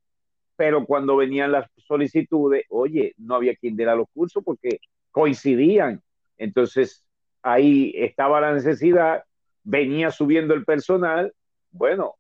[0.57, 4.81] pero cuando venían las solicitudes, oye, no había quien diera los cursos porque
[5.11, 6.03] coincidían.
[6.37, 7.05] Entonces,
[7.43, 9.25] ahí estaba la necesidad,
[9.63, 11.33] venía subiendo el personal,
[11.71, 12.15] bueno,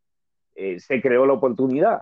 [0.54, 2.00] eh, se creó la oportunidad.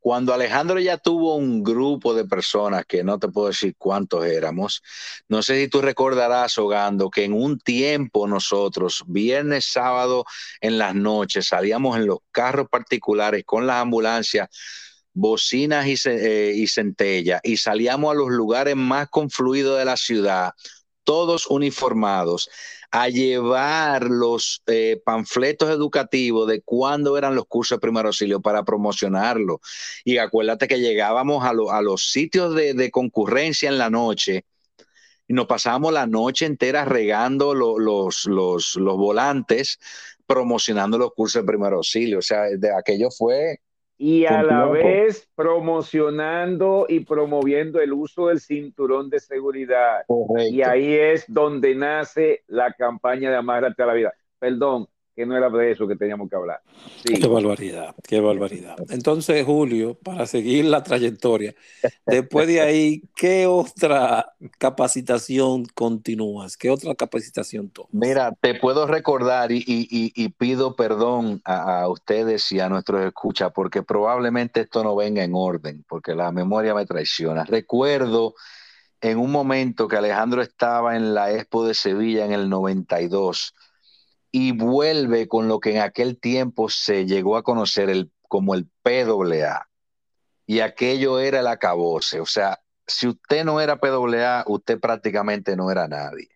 [0.00, 4.82] Cuando Alejandro ya tuvo un grupo de personas, que no te puedo decir cuántos éramos,
[5.28, 10.24] no sé si tú recordarás, Hogando, que en un tiempo nosotros, viernes, sábado,
[10.60, 14.48] en las noches, salíamos en los carros particulares con las ambulancias
[15.12, 20.52] bocinas y, eh, y centella y salíamos a los lugares más confluidos de la ciudad,
[21.02, 22.48] todos uniformados,
[22.90, 28.64] a llevar los eh, panfletos educativos de cuándo eran los cursos de primer auxilio para
[28.64, 29.60] promocionarlo.
[30.04, 34.46] Y acuérdate que llegábamos a, a los sitios de, de, concurrencia en la noche
[35.28, 39.78] y nos pasábamos la noche entera regando los, los, los, volantes
[40.26, 42.18] promocionando los cursos de primer auxilio.
[42.18, 43.60] O sea, de aquello fue
[43.98, 50.04] y a la vez promocionando y promoviendo el uso del cinturón de seguridad.
[50.50, 54.14] Y ahí es donde nace la campaña de Amárrate a la vida.
[54.38, 54.86] Perdón,
[55.18, 56.60] que no era de eso que teníamos que hablar.
[57.04, 58.76] Qué barbaridad, qué barbaridad.
[58.88, 61.56] Entonces, Julio, para seguir la trayectoria,
[62.06, 66.56] después de ahí, ¿qué otra capacitación continúas?
[66.56, 67.92] ¿Qué otra capacitación tomas?
[67.92, 73.04] Mira, te puedo recordar y, y, y pido perdón a, a, ustedes y a nuestros
[73.04, 77.42] escuchas, porque probablemente esto no venga en orden, porque la memoria me traiciona.
[77.42, 78.36] Recuerdo
[79.00, 83.52] en un momento que Alejandro estaba en la Expo de Sevilla en el 92
[84.30, 88.68] y vuelve con lo que en aquel tiempo se llegó a conocer el, como el
[88.82, 89.68] PWA.
[90.46, 92.20] Y aquello era el acabose.
[92.20, 96.28] O sea, si usted no era PWA, usted prácticamente no era nadie.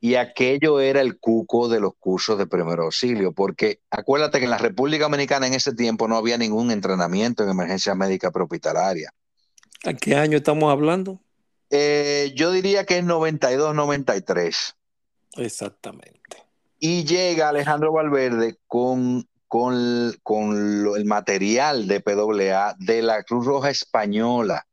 [0.00, 4.50] Y aquello era el cuco de los cursos de primer auxilio, porque acuérdate que en
[4.50, 9.14] la República Dominicana en ese tiempo no había ningún entrenamiento en emergencia médica prehospitalaria.
[9.84, 11.20] ¿A qué año estamos hablando?
[11.70, 14.74] Eh, yo diría que es 92, 93.
[15.36, 16.41] Exactamente.
[16.84, 23.70] Y llega Alejandro Valverde con, con, con el material de PWA de la Cruz Roja
[23.70, 24.66] Española.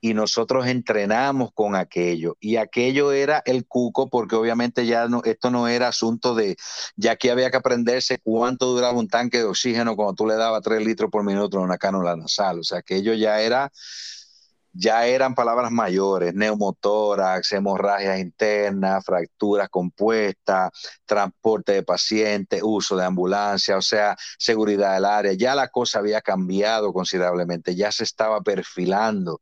[0.00, 2.36] Y nosotros entrenamos con aquello.
[2.40, 6.56] Y aquello era el cuco, porque obviamente ya no, esto no era asunto de,
[6.96, 10.62] ya que había que aprenderse cuánto duraba un tanque de oxígeno cuando tú le dabas
[10.62, 12.58] tres litros por minuto en una cánula nasal.
[12.58, 13.70] O sea, aquello ya era
[14.74, 20.70] ya eran palabras mayores, neumotórax, hemorragias internas, fracturas compuestas,
[21.06, 25.32] transporte de pacientes, uso de ambulancia, o sea, seguridad del área.
[25.32, 29.40] Ya la cosa había cambiado considerablemente, ya se estaba perfilando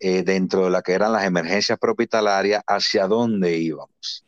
[0.00, 4.24] eh, dentro de la que eran las emergencias propitalarias hacia dónde íbamos.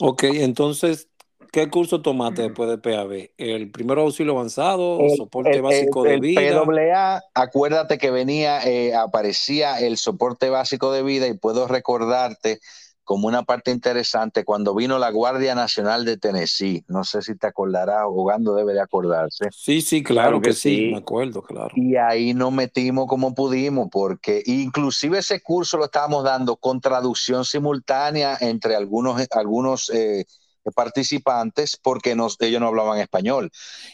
[0.00, 1.08] Ok, entonces
[1.52, 3.30] ¿Qué curso tomaste después de PAB?
[3.36, 5.00] ¿El primer auxilio avanzado?
[5.00, 6.62] El, ¿Soporte el, básico el, de vida?
[6.62, 12.60] PWA, acuérdate que venía, eh, aparecía el soporte básico de vida y puedo recordarte
[13.06, 16.84] como una parte interesante cuando vino la Guardia Nacional de Tennessee.
[16.88, 19.46] No sé si te acordarás, Jugando debe de acordarse.
[19.52, 21.70] Sí, sí, claro, claro que, que sí, sí, me acuerdo, claro.
[21.76, 27.44] Y ahí nos metimos como pudimos, porque inclusive ese curso lo estábamos dando con traducción
[27.44, 30.24] simultánea entre algunos, algunos eh,
[30.72, 33.50] participantes porque nos, ellos no hablaban español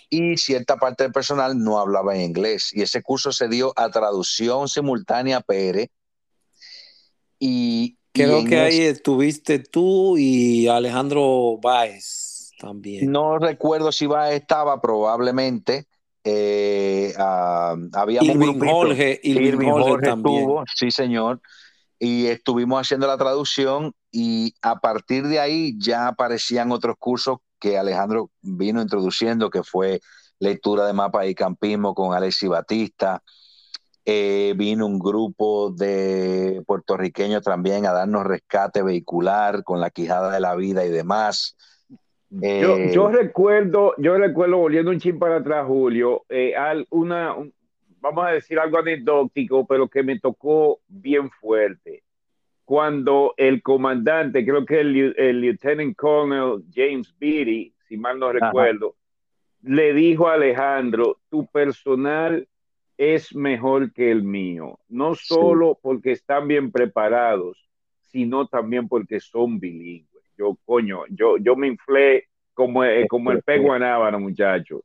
[0.08, 2.70] y cierta parte del personal no hablaba en inglés.
[2.72, 5.88] Y ese curso se dio a traducción simultánea PR.
[7.38, 13.10] Y, Creo y que ahí estuviste tú y Alejandro Báez también.
[13.10, 15.86] No recuerdo si Báez estaba, probablemente.
[16.24, 20.38] Eh, uh, habíamos Irving Jorge, Irving, Irving Jorge, Jorge también.
[20.40, 21.40] Estuvo, sí, señor
[22.02, 27.78] y estuvimos haciendo la traducción y a partir de ahí ya aparecían otros cursos que
[27.78, 30.00] Alejandro vino introduciendo, que fue
[30.38, 33.22] lectura de mapas y campismo con Alexi Batista.
[34.04, 40.40] Eh, vino un grupo de puertorriqueños también a darnos rescate vehicular con la quijada de
[40.40, 41.56] la vida y demás.
[42.42, 47.34] Eh, yo, yo, recuerdo, yo recuerdo, volviendo un chin para atrás, Julio, eh, al, una,
[47.34, 47.54] un,
[48.00, 52.02] vamos a decir algo anecdótico, pero que me tocó bien fuerte.
[52.64, 58.94] Cuando el comandante, creo que el, el Lieutenant Colonel James Beatty, si mal no recuerdo,
[58.94, 59.74] Ajá.
[59.74, 62.46] le dijo a Alejandro, tu personal
[62.96, 65.80] es mejor que el mío, no solo sí.
[65.82, 67.68] porque están bien preparados,
[68.00, 70.24] sino también porque son bilingües.
[70.36, 74.80] Yo, coño, yo, yo me inflé como, eh, como el pego muchacho muchachos.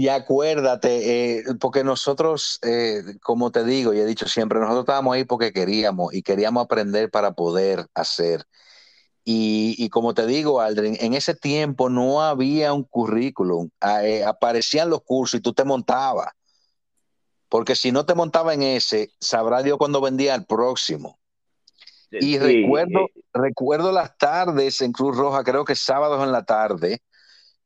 [0.00, 5.16] Y acuérdate, eh, porque nosotros, eh, como te digo y he dicho siempre, nosotros estábamos
[5.16, 8.44] ahí porque queríamos y queríamos aprender para poder hacer.
[9.24, 13.70] Y, como te digo, Aldrin, en ese tiempo no había un currículum,
[14.24, 16.28] aparecían los cursos y tú te montabas.
[17.48, 21.18] Porque si no te montaba en ese, sabrá Dios cuando vendía el próximo.
[22.12, 27.02] Y recuerdo, recuerdo las tardes en Cruz Roja, creo que sábados en la tarde,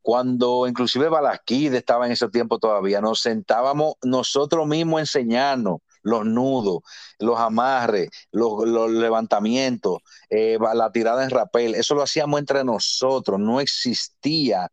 [0.02, 6.26] cuando inclusive Balasquide estaba en ese tiempo todavía, nos sentábamos nosotros mismos a enseñarnos los
[6.26, 6.80] nudos,
[7.20, 9.98] los amarres, los, levantamientos,
[10.28, 14.68] eh, la tirada en rapel, eso lo hacíamos entre nosotros, no existía.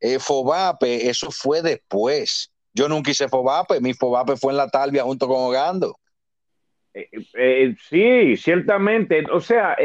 [0.00, 2.50] Eh, Fobape, eso fue después.
[2.74, 5.96] Yo nunca hice Fobape, mi Fobape fue en la Talvia junto con Ogando.
[6.94, 9.24] Eh, sí, ciertamente.
[9.32, 9.76] O sea,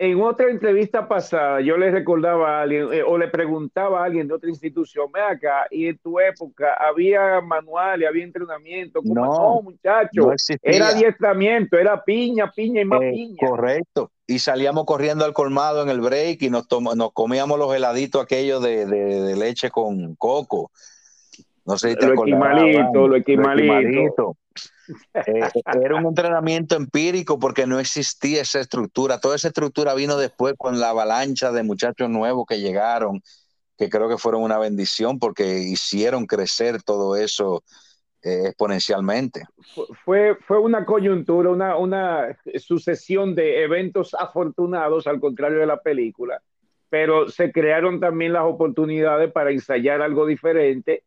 [0.00, 4.28] en otra entrevista pasada, yo le recordaba a alguien eh, o le preguntaba a alguien
[4.28, 9.02] de otra institución, ve acá, y en tu época había manual y había entrenamiento.
[9.02, 10.30] ¿Cómo no, muchacho?
[10.62, 13.48] era adiestramiento, era piña, piña y más eh, piña.
[13.48, 14.12] Correcto.
[14.24, 18.62] Y salíamos corriendo al colmado en el break y nos, nos comíamos los heladitos aquellos
[18.62, 20.70] de, de, leche con coco.
[21.66, 24.36] No sé si te lo equimalito, lo equimalito.
[25.14, 25.50] Eh,
[25.82, 29.20] era un entrenamiento empírico porque no existía esa estructura.
[29.20, 33.22] Toda esa estructura vino después con la avalancha de muchachos nuevos que llegaron,
[33.76, 37.62] que creo que fueron una bendición porque hicieron crecer todo eso
[38.22, 39.44] eh, exponencialmente.
[40.04, 46.42] Fue, fue una coyuntura, una, una sucesión de eventos afortunados, al contrario de la película,
[46.88, 51.04] pero se crearon también las oportunidades para ensayar algo diferente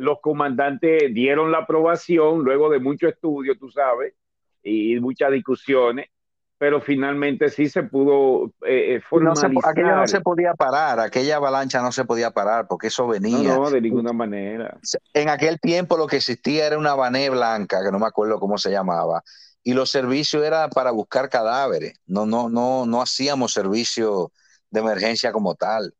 [0.00, 4.14] los comandantes dieron la aprobación luego de mucho estudio, tú sabes,
[4.62, 6.08] y muchas discusiones,
[6.56, 9.50] pero finalmente sí se pudo eh, formalizar.
[9.50, 13.06] Eh, no aquello no se podía parar, aquella avalancha no se podía parar porque eso
[13.06, 13.56] venía.
[13.56, 14.78] No, de ninguna manera.
[15.12, 18.56] En aquel tiempo lo que existía era una bané blanca, que no me acuerdo cómo
[18.56, 19.22] se llamaba,
[19.62, 21.94] y los servicios era para buscar cadáveres.
[22.06, 24.32] No, no, no, no hacíamos servicio
[24.70, 25.92] de emergencia como tal.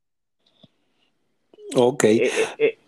[1.75, 2.05] Ok.
[2.05, 2.79] Eh,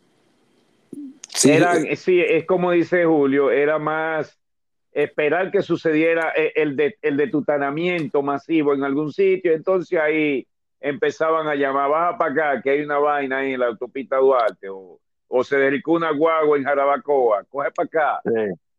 [1.35, 4.39] Sí, eh, sí, es como dice Julio, era más
[4.93, 10.47] esperar que sucediera eh, el, de, el detutanamiento masivo en algún sitio, entonces ahí
[10.81, 14.69] empezaban a llamar, baja para acá, que hay una vaina ahí en la autopista Duarte,
[14.69, 18.21] o, o se dedicó una guagua en Jarabacoa, coge para acá.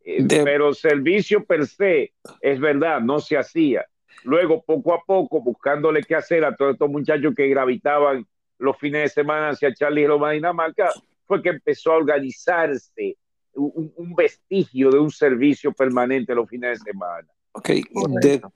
[0.05, 3.85] Eh, pero servicio per se, es verdad, no se hacía.
[4.23, 8.25] Luego, poco a poco, buscándole qué hacer a todos estos muchachos que gravitaban
[8.59, 10.91] los fines de semana hacia Charlie Roma Dinamarca,
[11.25, 13.17] fue que empezó a organizarse
[13.55, 17.27] un, vestigio de un servicio permanente los fines de semana.
[17.55, 17.69] Ok,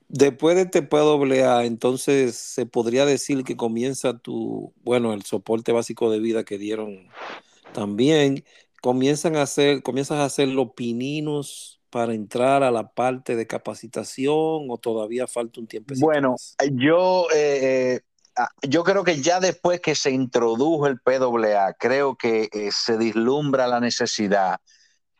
[0.07, 6.19] después de TPAA, entonces se podría decir que comienza tu, bueno, el soporte básico de
[6.19, 7.07] vida que dieron
[7.73, 8.43] también,
[8.81, 14.67] comienzan a hacer, comienzas a hacer los pininos para entrar a la parte de capacitación
[14.69, 15.93] o todavía falta un tiempo?
[15.99, 16.35] Bueno,
[16.73, 18.01] yo eh, eh,
[18.61, 23.67] yo creo que ya después que se introdujo el PWA, creo que eh, se dislumbra
[23.67, 24.59] la necesidad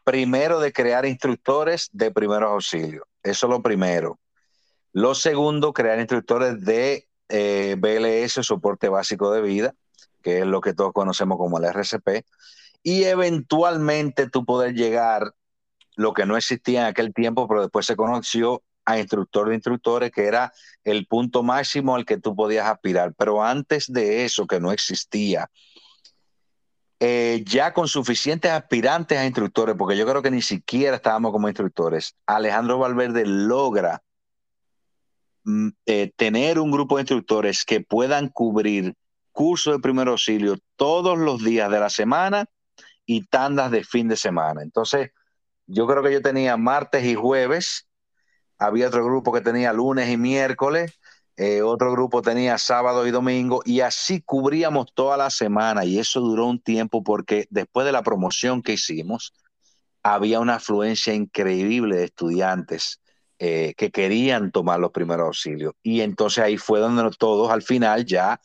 [0.04, 3.04] primero de crear instructores de primeros auxilios.
[3.24, 4.20] Eso es lo primero.
[4.94, 9.76] Lo segundo, crear instructores de eh, BLS, soporte básico de vida,
[10.24, 12.26] que es lo que todos conocemos como el RCP.
[12.84, 15.34] Y eventualmente tú poder llegar,
[15.96, 20.12] lo que no existía en aquel tiempo, pero después se conoció a instructor de instructores,
[20.12, 20.54] que era
[20.86, 23.14] el punto máximo al que tú podías aspirar.
[23.16, 25.52] Pero antes de eso, que no existía,
[27.02, 31.50] eh, ya con suficientes aspirantes a instructores, porque yo creo que ni siquiera estábamos como
[31.50, 34.02] instructores, Alejandro Valverde logra
[35.44, 38.94] mm, eh, tener un grupo de instructores que puedan cubrir
[39.34, 42.46] cursos de primer auxilio todos los días de la semana
[43.06, 44.62] y tandas de fin de semana.
[44.62, 45.12] Entonces,
[45.66, 47.87] yo creo que yo tenía martes y jueves
[48.58, 51.00] había otro grupo que tenía lunes y miércoles,
[51.36, 56.20] eh, otro grupo tenía sábado y domingo, y así cubríamos toda la semana, y eso
[56.20, 59.34] duró un tiempo porque después de la promoción que hicimos,
[60.02, 63.02] había una afluencia increíble de estudiantes
[63.40, 65.74] eh, que querían tomar los primeros auxilios.
[65.84, 68.40] Y entonces ahí fue donde todos al final ya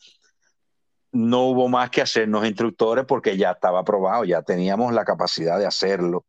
[1.11, 5.65] no hubo más que hacernos instructores porque ya estaba aprobado, ya teníamos la capacidad de
[5.65, 6.25] hacerlo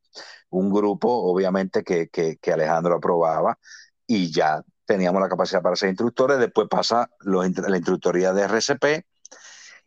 [0.59, 3.59] un grupo, obviamente, que, que, Alejandro aprobaba
[4.07, 6.39] y ya teníamos la capacidad para ser instructores.
[6.39, 9.05] Después pasa la instructoría de RCP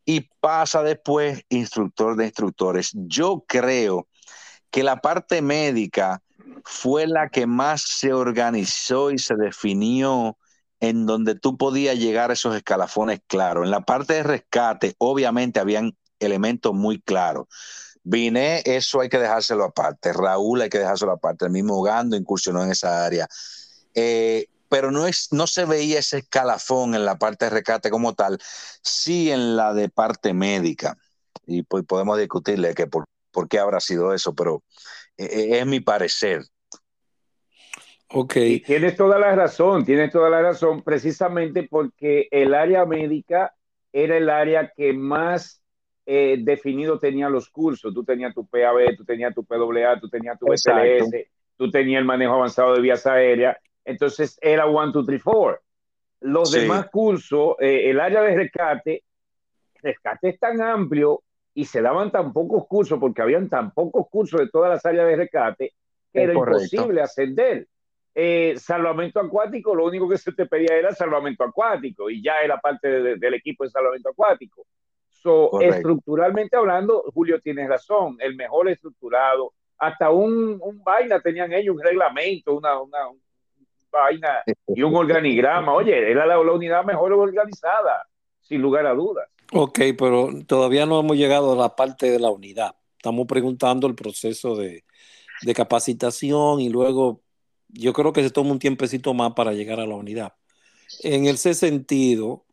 [0.05, 2.91] y pasa después instructor de instructores.
[2.93, 4.07] Yo creo
[4.71, 6.21] que la parte médica
[6.63, 10.37] fue la que más se organizó y se definió
[10.79, 13.65] en donde tú podías llegar a esos escalafones claros.
[13.65, 17.47] En la parte de rescate, obviamente, habían elementos muy claros.
[18.09, 20.13] Vine, eso hay que dejárselo aparte.
[20.13, 21.43] Raúl hay que dejárselo aparte.
[21.43, 23.27] El mismo Gando incursionó en esa área.
[23.93, 28.13] Eh, pero no, es, no se veía ese escalafón en la parte de rescate como
[28.13, 28.37] tal,
[28.81, 30.97] sí en la de parte médica.
[31.45, 34.63] Y pues podemos discutirle que por, por qué habrá sido eso, pero
[35.17, 36.43] eh, eh, es mi parecer.
[38.13, 38.35] Ok.
[38.65, 43.53] tienes toda la razón, tienes toda la razón, precisamente porque el área médica
[43.91, 45.56] era el área que más
[46.09, 47.93] eh, definido tenía los cursos.
[47.93, 51.11] Tú tenías tu PAB, tú tenías tu PWA, tú tenías tu SLS,
[51.57, 53.57] tú tenías el manejo avanzado de vías aéreas.
[53.83, 55.61] Entonces era one, two, three, four.
[56.21, 59.03] Los demás cursos, eh, el área de rescate,
[59.81, 64.39] rescate es tan amplio y se daban tan pocos cursos porque habían tan pocos cursos
[64.39, 65.73] de todas las áreas de rescate
[66.13, 67.67] que era imposible ascender.
[68.15, 72.57] Eh, salvamento acuático, lo único que se te pedía era salvamento acuático y ya era
[72.61, 74.65] parte del equipo de salvamento acuático.
[75.27, 81.75] So, estructuralmente hablando, Julio tiene razón, el mejor estructurado, hasta un, un vaina tenían ellos,
[81.75, 82.99] un reglamento, una, una,
[83.91, 85.73] vaina y un organigrama.
[85.73, 88.07] Oye, era la, unidad mejor organizada,
[88.39, 89.27] sin lugar a dudas.
[89.51, 92.73] Ok, pero todavía no hemos llegado a la parte de la unidad.
[92.95, 94.85] Estamos preguntando el proceso de,
[95.41, 97.19] de capacitación y luego
[97.67, 100.35] yo creo que se toma un tiempecito más para llegar a la unidad.
[101.03, 102.45] En ese sentido,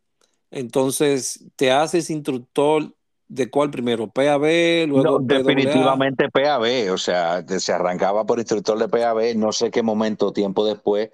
[0.55, 2.95] entonces, ¿te haces instructor
[3.27, 4.07] de cuál primero?
[4.07, 4.87] ¿PAB?
[4.87, 10.31] Luego definitivamente PAB, o sea, se arrancaba por instructor de PAB, no sé qué momento,
[10.31, 11.09] tiempo después,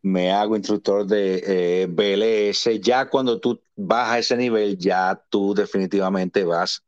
[0.00, 2.80] me hago instructor de eh, BLS.
[2.80, 6.82] Ya cuando tú vas a ese nivel, ya tú definitivamente vas,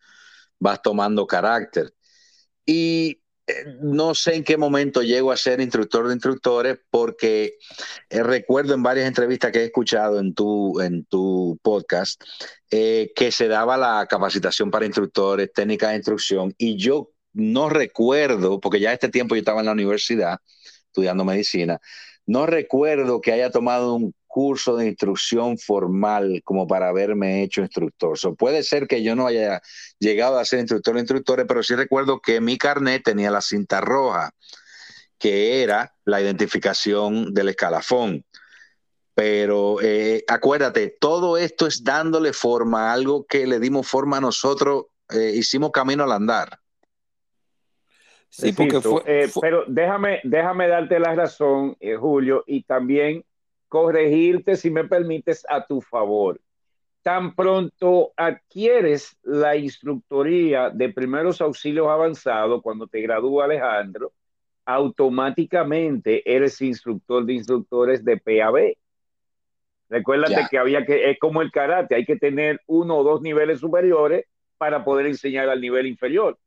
[0.59, 1.93] vas tomando carácter.
[2.65, 3.22] Y
[3.81, 7.59] no sé en qué momento llego a ser instructor de instructores porque
[8.09, 12.23] eh, recuerdo en varias entrevistas que he escuchado en tu, en tu podcast
[12.71, 18.61] eh, que se daba la capacitación para instructores, técnica de instrucción y yo no recuerdo,
[18.61, 20.39] porque ya este tiempo yo estaba en la universidad
[20.87, 21.81] estudiando medicina,
[22.27, 28.19] no recuerdo que haya tomado un curso de instrucción formal como para haberme hecho instructor.
[28.39, 29.61] puede ser que yo no haya
[29.99, 33.83] llegado a ser instructor o instructores, pero sí recuerdo que mi carnet tenía la cinta
[33.83, 34.31] roja,
[35.19, 38.25] que era la identificación del escalafón.
[39.13, 44.23] Pero eh, acuérdate, todo esto es dándole forma a algo que le dimos forma a
[44.23, 46.59] nosotros, eh, hicimos camino al andar.
[48.31, 53.27] Sí, porque eh, fue, Pero déjame, déjame darte la razón, Julio, y también
[53.73, 56.39] corregirte, si me permites, a tu favor.
[57.01, 64.13] Tan pronto adquieres la instructoría de primeros auxilios avanzados, cuando te gradúa Alejandro,
[64.67, 68.77] automáticamente eres instructor de instructores de PAB.
[69.89, 73.61] Recuérdate que había que, es como el karate, hay que tener uno o dos niveles
[73.61, 74.27] superiores
[74.59, 76.39] para poder enseñar al nivel inferior.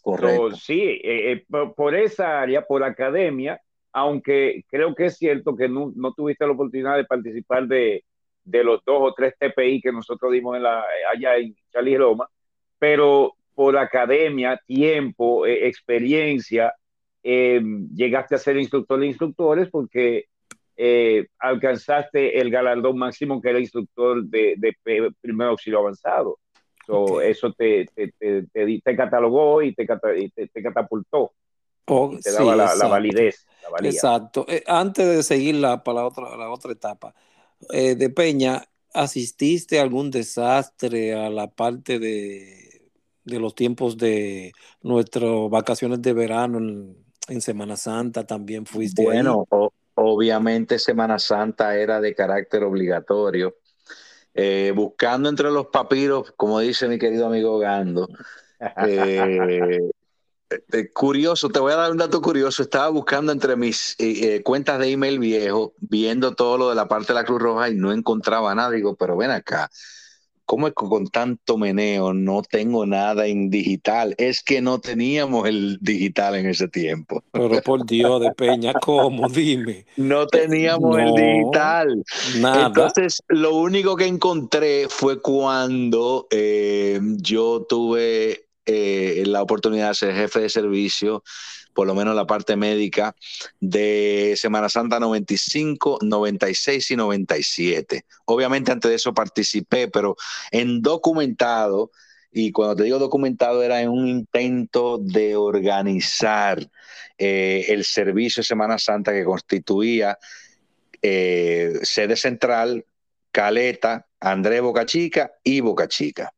[0.00, 0.52] Correcto.
[0.56, 1.44] sí, eh, eh,
[1.76, 3.60] por, esa área, por academia,
[3.92, 8.04] aunque creo que es cierto que no, tuviste la oportunidad de participar de,
[8.44, 12.28] los dos o tres TPI que nosotros dimos en la, allá en Charlie Roma,
[12.78, 16.74] pero por academia, tiempo, eh, experiencia,
[17.22, 20.24] em, llegaste a ser instructor de instructores porque
[20.76, 24.76] eh, alcanzaste el galardón máximo que era instructor de,
[25.20, 26.38] primer auxilio avanzado.
[27.22, 31.32] Eso te, te, catalogó y te, te catapultó.
[31.86, 33.46] Oh, te daba la, validez.
[33.82, 34.44] exacto.
[34.48, 37.14] Eh, antes de seguir la, para la otra, la otra etapa,
[37.70, 38.64] eh, de Peña,
[38.94, 42.82] ¿asististe a algún desastre a la parte de,
[43.24, 44.52] de los tiempos de
[44.82, 48.26] nuestras vacaciones de verano en, Semana Santa?
[48.26, 49.46] ¿También fuiste Bueno,
[49.94, 53.56] obviamente Semana Santa era de carácter obligatorio.
[54.34, 58.08] Eh, buscando entre los papiros, como dice mi querido amigo Gando,
[58.86, 59.90] Eh,
[60.92, 62.62] curioso, te voy a dar un dato curioso.
[62.62, 66.88] Estaba buscando entre mis eh, eh, cuentas de email viejo, viendo todo lo de la
[66.88, 68.70] parte de la Cruz Roja y no encontraba nada.
[68.70, 69.70] Digo, pero ven acá,
[70.44, 74.14] ¿cómo es que con tanto meneo no tengo nada en digital?
[74.18, 77.22] Es que no teníamos el digital en ese tiempo.
[77.32, 79.28] Pero por Dios de Peña, ¿cómo?
[79.28, 79.86] Dime.
[79.96, 82.04] No teníamos el digital.
[82.38, 82.66] Nada.
[82.66, 90.40] Entonces, lo único que encontré fue cuando yo tuve eh, la oportunidad de ser jefe
[90.40, 91.22] de servicio,
[91.74, 93.14] por lo menos la parte médica,
[93.60, 98.04] de Semana Santa 95, 96 y 97.
[98.26, 100.16] Obviamente antes de eso participé, pero
[100.50, 101.90] en documentado,
[102.30, 106.70] y cuando te digo documentado era en un intento de organizar
[107.18, 110.18] eh, el servicio de Semana Santa que constituía
[111.02, 112.86] eh, sede central,
[113.32, 116.32] Caleta, André Boca Chica y Boca Chica.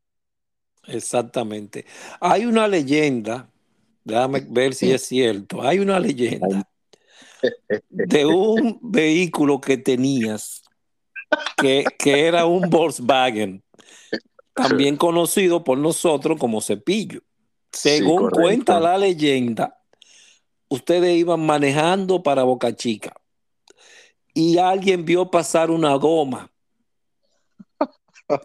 [0.86, 1.84] Exactamente.
[2.20, 3.50] Hay una leyenda,
[4.04, 6.68] déjame ver si es cierto, hay una leyenda
[7.88, 10.62] de un vehículo que tenías
[11.56, 13.62] que, que era un Volkswagen,
[14.54, 17.20] también conocido por nosotros como cepillo.
[17.72, 19.80] Según cuenta la leyenda,
[20.68, 23.14] ustedes iban manejando para Boca Chica
[24.32, 26.53] y alguien vio pasar una goma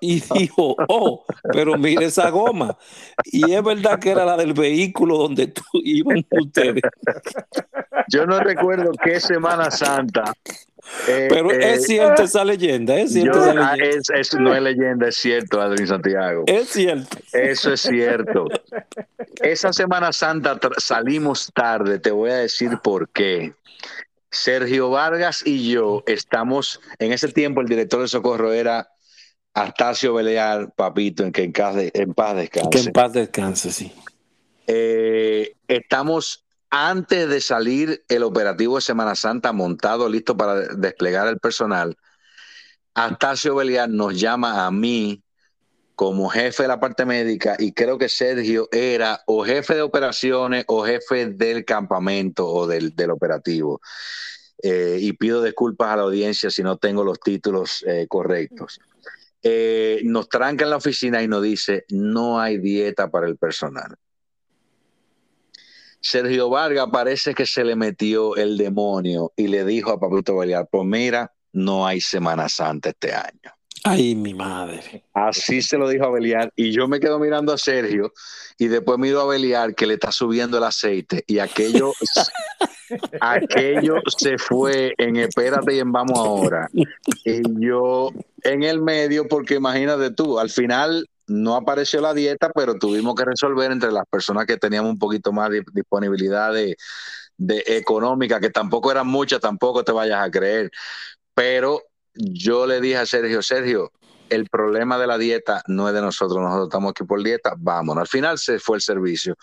[0.02, 2.78] y dijo, oh, pero mire esa goma.
[3.26, 6.82] Y es verdad que era la del vehículo donde tú iban ustedes.
[8.08, 10.34] Yo no recuerdo qué Semana Santa.
[11.08, 13.98] eh, Pero eh, es cierto esa leyenda, es cierto yo- esa ah, leyenda.
[14.18, 16.44] es, es- no es leyenda, es cierto, Adrián Santiago.
[16.48, 17.18] Es cierto.
[17.34, 18.48] Eso es cierto.
[19.42, 23.54] Esa Semana Santa salimos tarde, te voy a decir por qué.
[24.32, 28.88] Sergio Vargas y yo estamos, en ese tiempo el director de Socorro era
[29.64, 32.70] Astacio Belear, papito, en que en, paz de- en paz descanse.
[32.70, 33.92] Que en paz descanse, sí.
[34.68, 41.28] Eh, estamos antes de salir el operativo de Semana Santa montado, listo para de- desplegar
[41.28, 41.96] el personal.
[42.94, 45.24] Astacio Beliar nos llama a mí
[45.96, 50.64] como jefe de la parte médica y creo que Sergio era o jefe de operaciones
[50.68, 53.82] o jefe del campamento o del, del operativo.
[54.62, 58.80] Eh, y pido disculpas a la audiencia si no tengo los títulos eh, correctos.
[59.42, 63.96] Eh, nos tranca en la oficina y nos dice, no hay dieta para el personal.
[66.02, 70.68] Sergio Vargas parece que se le metió el demonio y le dijo a Papito Beliar,
[70.72, 73.54] pues mira, no hay Semana Santa este año.
[73.84, 75.06] Ay, mi madre.
[75.14, 78.14] Así se lo dijo a Beliar y yo me quedo mirando a Sergio
[78.58, 81.94] y después miro a Beliar que le está subiendo el aceite y aquello,
[83.22, 86.70] aquello se fue en espérate y en vamos ahora.
[86.74, 88.12] Y yo
[88.44, 93.26] en el medio, porque imagínate tú, al final no apareció la dieta, pero tuvimos que
[93.26, 96.76] resolver entre las personas que teníamos un poquito más de disponibilidad de,
[97.38, 100.72] de económica, que tampoco eran muchas, tampoco te vayas a creer.
[101.34, 101.84] Pero
[102.14, 103.92] yo le dije a Sergio, Sergio,
[104.30, 108.02] el problema de la dieta no es de nosotros, nosotros estamos aquí por dieta, vámonos.
[108.02, 109.36] Al final se fue el servicio.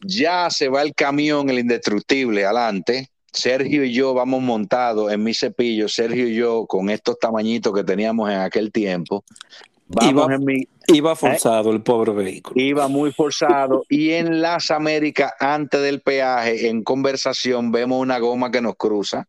[0.00, 3.08] Ya se va el camión, el indestructible, adelante.
[3.34, 7.84] Sergio y yo vamos montados en mi cepillo, Sergio y yo con estos tamañitos que
[7.84, 9.24] teníamos en aquel tiempo.
[9.88, 12.54] Vamos Iba- en mi, Iba forzado el pobre vehículo.
[12.60, 18.50] iba muy forzado y en las Américas, antes del peaje, en conversación, vemos una goma
[18.50, 19.26] que nos cruza.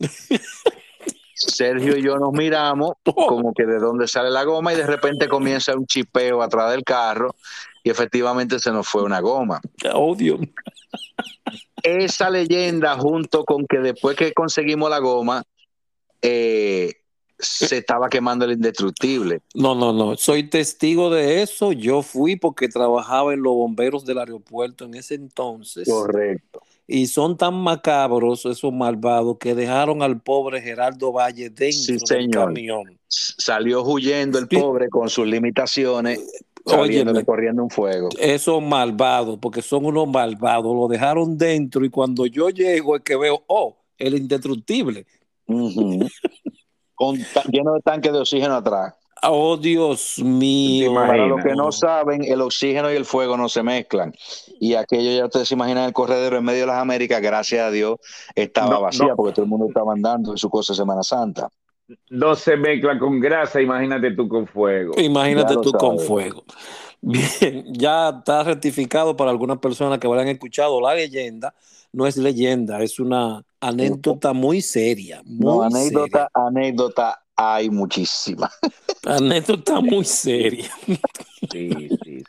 [1.34, 5.28] Sergio y yo nos miramos como que de dónde sale la goma y de repente
[5.28, 7.34] comienza un chipeo atrás del carro
[7.84, 9.60] y efectivamente se nos fue una goma.
[9.94, 10.40] Oh, Dios.
[11.82, 15.42] Esa leyenda junto con que después que conseguimos la goma,
[16.22, 16.92] eh,
[17.38, 19.40] se estaba quemando el indestructible.
[19.54, 20.16] No, no, no.
[20.16, 21.70] Soy testigo de eso.
[21.72, 25.88] Yo fui porque trabajaba en los bomberos del aeropuerto en ese entonces.
[25.88, 26.60] Correcto.
[26.90, 32.06] Y son tan macabros esos malvados que dejaron al pobre Gerardo Valle dentro Sí, del
[32.06, 32.46] señor.
[32.46, 32.98] camión.
[33.06, 36.18] Salió huyendo el pobre con sus limitaciones,
[36.76, 38.08] Óyeme, corriendo un fuego.
[38.18, 43.16] esos malvados, porque son unos malvados, lo dejaron dentro y cuando yo llego es que
[43.16, 45.06] veo, oh, el indestructible.
[46.94, 47.16] Con
[47.50, 48.94] lleno de tanques de oxígeno atrás.
[49.22, 50.94] Oh, Dios mío.
[50.94, 54.12] Para los que no saben, el oxígeno y el fuego no se mezclan.
[54.60, 57.70] Y aquello ya ustedes se imaginan el corredero en medio de las Américas, gracias a
[57.70, 57.96] Dios,
[58.34, 59.16] estaba No, vacía no.
[59.16, 61.48] porque todo el mundo estaba andando en su cosa Semana Santa.
[62.10, 64.94] No se mezcla con grasa, imagínate tú con fuego.
[64.98, 66.44] Imagínate tú con fuego.
[67.00, 71.54] Bien, ya está rectificado para algunas personas que habrán escuchado la leyenda.
[71.92, 75.22] No es leyenda, es una anécdota muy seria.
[75.24, 78.52] Muy No, anécdota, anécdota hay muchísimas.
[79.02, 79.16] seria.
[79.16, 80.68] Anécdota muy seria.
[81.50, 82.22] Sí, sí.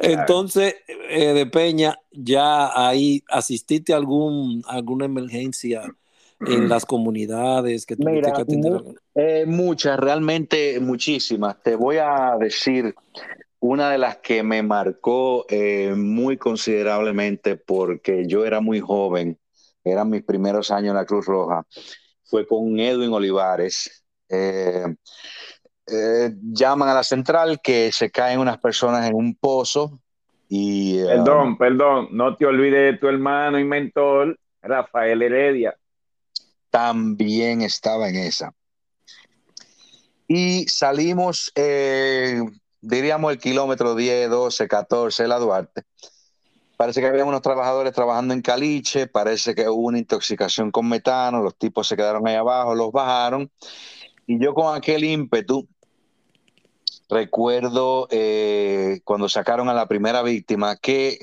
[0.00, 0.76] Entonces,
[1.08, 5.82] eh, de Peña, ya ahí asististe a algún, alguna emergencia
[6.40, 8.72] en las comunidades que tuviste Mira, que atender.
[8.72, 11.62] mu- Eh, muchas, realmente muchísimas.
[11.62, 12.94] Te voy a decir
[13.60, 19.38] una de las que me marcó eh, muy considerablemente porque yo era muy joven,
[19.82, 21.64] eran mis primeros años en la Cruz Roja,
[22.24, 24.04] fue con Edwin Olivares.
[24.28, 24.84] Eh,
[25.86, 30.00] eh, llaman a la central que se caen unas personas en un pozo
[30.48, 31.02] y...
[31.04, 35.76] Perdón, perdón, no te olvides de tu hermano y mentor, Rafael Heredia.
[36.70, 38.54] También estaba en esa.
[40.28, 42.42] Y salimos, eh,
[42.80, 45.82] diríamos, el kilómetro 10, 12, 14 de la Duarte.
[46.76, 51.42] Parece que había unos trabajadores trabajando en caliche, parece que hubo una intoxicación con metano,
[51.42, 53.50] los tipos se quedaron ahí abajo, los bajaron,
[54.26, 55.66] y yo con aquel ímpetu,
[57.08, 61.18] recuerdo eh, cuando sacaron a la primera víctima, que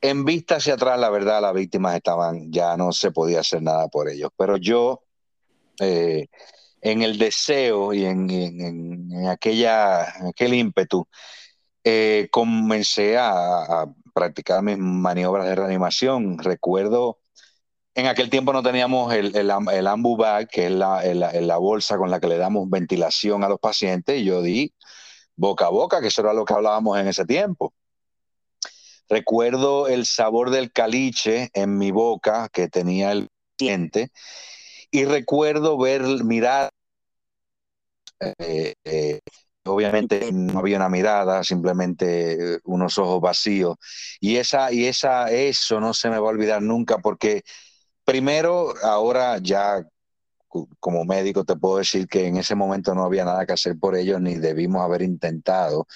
[0.00, 3.88] en vista hacia atrás, la verdad, las víctimas estaban, ya no se podía hacer nada
[3.88, 5.02] por ellos, pero yo,
[5.80, 6.28] eh,
[6.80, 11.06] en el deseo y en, aquella, aquel ímpetu,
[11.84, 16.38] eh, comencé a, practicar mis maniobras de reanimación.
[16.38, 17.18] Recuerdo,
[17.94, 21.98] en aquel tiempo no teníamos el, el, el ambu bag, que es la, la, bolsa
[21.98, 24.72] con la que le damos ventilación a los pacientes, y yo di
[25.36, 27.74] boca a boca, que eso era lo que hablábamos en ese tiempo.
[29.08, 33.28] Recuerdo el sabor del caliche en mi boca que tenía el
[33.58, 34.10] paciente,
[34.90, 36.70] y recuerdo ver, mirar
[38.38, 39.20] eh, eh,
[39.64, 43.76] obviamente no había una mirada, simplemente eh, unos ojos vacíos.
[44.20, 47.42] Y esa, y esa, eso no se me va a olvidar nunca, porque
[48.04, 49.84] primero, ahora ya
[50.80, 53.96] como médico te puedo decir que en ese momento no había nada que hacer por
[53.96, 55.86] ellos, ni debimos haber intentado.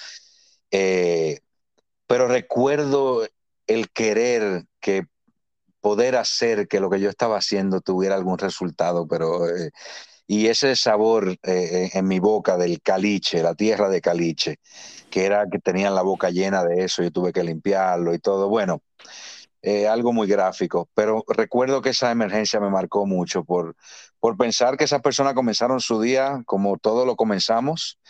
[2.11, 3.25] Pero recuerdo
[3.69, 5.07] el querer que
[5.81, 9.71] poder hacer que lo que yo estaba haciendo tuviera algún resultado, pero eh,
[10.27, 14.57] y ese sabor eh, en mi boca del caliche, la tierra de caliche,
[15.09, 18.49] que era que tenían la boca llena de eso, yo tuve que limpiarlo y todo.
[18.49, 18.83] Bueno,
[19.63, 23.77] eh, algo muy gráfico, pero recuerdo que esa emergencia me marcó mucho por,
[24.19, 28.01] por pensar que esas personas comenzaron su día como todos lo comenzamos,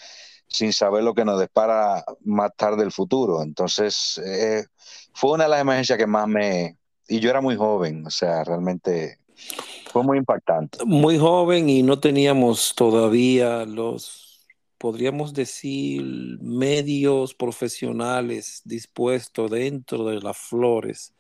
[0.51, 3.43] sin saber lo que nos depara más tarde el futuro.
[3.43, 4.67] Entonces, eh,
[5.15, 6.77] fue una de las emergencias que más me...
[7.09, 9.19] Y yo era muy joven, o sea, realmente
[9.91, 10.85] fue muy impactante.
[10.85, 14.47] Muy joven y no teníamos todavía los,
[14.79, 21.15] podríamos decir, medios profesionales dispuestos dentro de las flores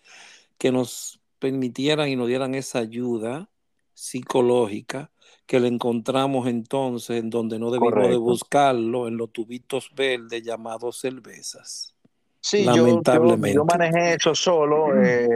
[0.58, 3.48] que nos permitieran y nos dieran esa ayuda
[3.94, 5.10] psicológica
[5.50, 11.00] que le encontramos entonces en donde no debimos de buscarlo, en los tubitos verdes llamados
[11.00, 11.92] cervezas.
[12.40, 13.56] Sí, Lamentablemente.
[13.56, 15.02] Yo, manejé eso solo.
[15.02, 15.28] Eh,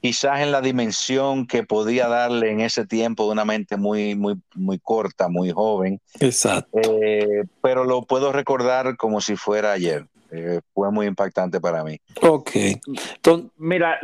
[0.00, 4.34] quizás en la dimensión que podía darle en ese tiempo de una mente muy, muy,
[4.56, 6.00] muy corta, muy joven.
[6.18, 6.80] Exacto.
[6.82, 10.08] Eh, pero lo puedo recordar como si fuera ayer.
[10.30, 11.98] Eh, fue muy impactante para mí.
[12.22, 12.50] Ok.
[13.56, 13.98] Mira,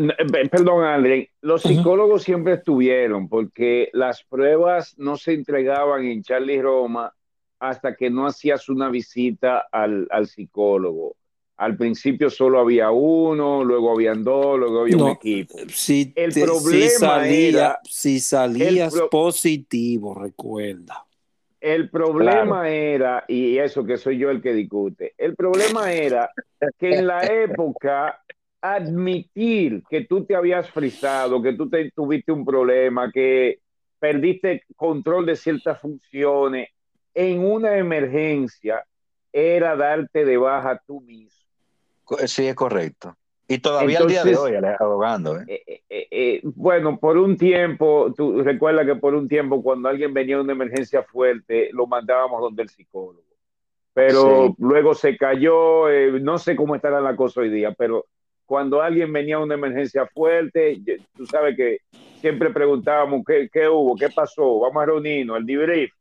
[0.50, 7.12] perdón, André, los psicólogos siempre estuvieron porque las pruebas no se entregaban en Charlie Roma
[7.58, 11.16] hasta que no hacías una visita al, al psicólogo
[11.62, 15.58] al principio solo había uno, luego habían dos, luego había un equipo.
[15.68, 21.06] Si, el problema salía, si salías positivo, recuerda.
[21.62, 26.28] El problema era, y eso que soy yo el que discute, el problema era
[26.76, 28.20] que en la época
[28.60, 33.60] admitir que tú te habías frisado, que tú te, tuviste un problema, que
[34.00, 36.70] perdiste control de ciertas funciones
[37.14, 38.84] en una emergencia,
[39.32, 41.46] era darte de baja tú mismo.
[42.26, 43.16] Sí, es correcto.
[43.52, 45.38] Y todavía al día de hoy, abogando.
[45.40, 45.62] ¿eh?
[45.66, 50.36] Eh, eh, bueno, por un tiempo, tú recuerda que por un tiempo cuando alguien venía
[50.36, 53.22] de una emergencia fuerte, lo mandábamos donde el psicólogo.
[53.92, 55.86] Pero luego se cayó,
[56.22, 58.06] no sé cómo estará la cosa hoy día, pero
[58.46, 60.80] cuando alguien venía de una emergencia fuerte,
[61.14, 61.80] tú sabes que
[62.22, 65.92] siempre preguntábamos qué, qué hubo, qué pasó, vamos a reunirnos, el debrief,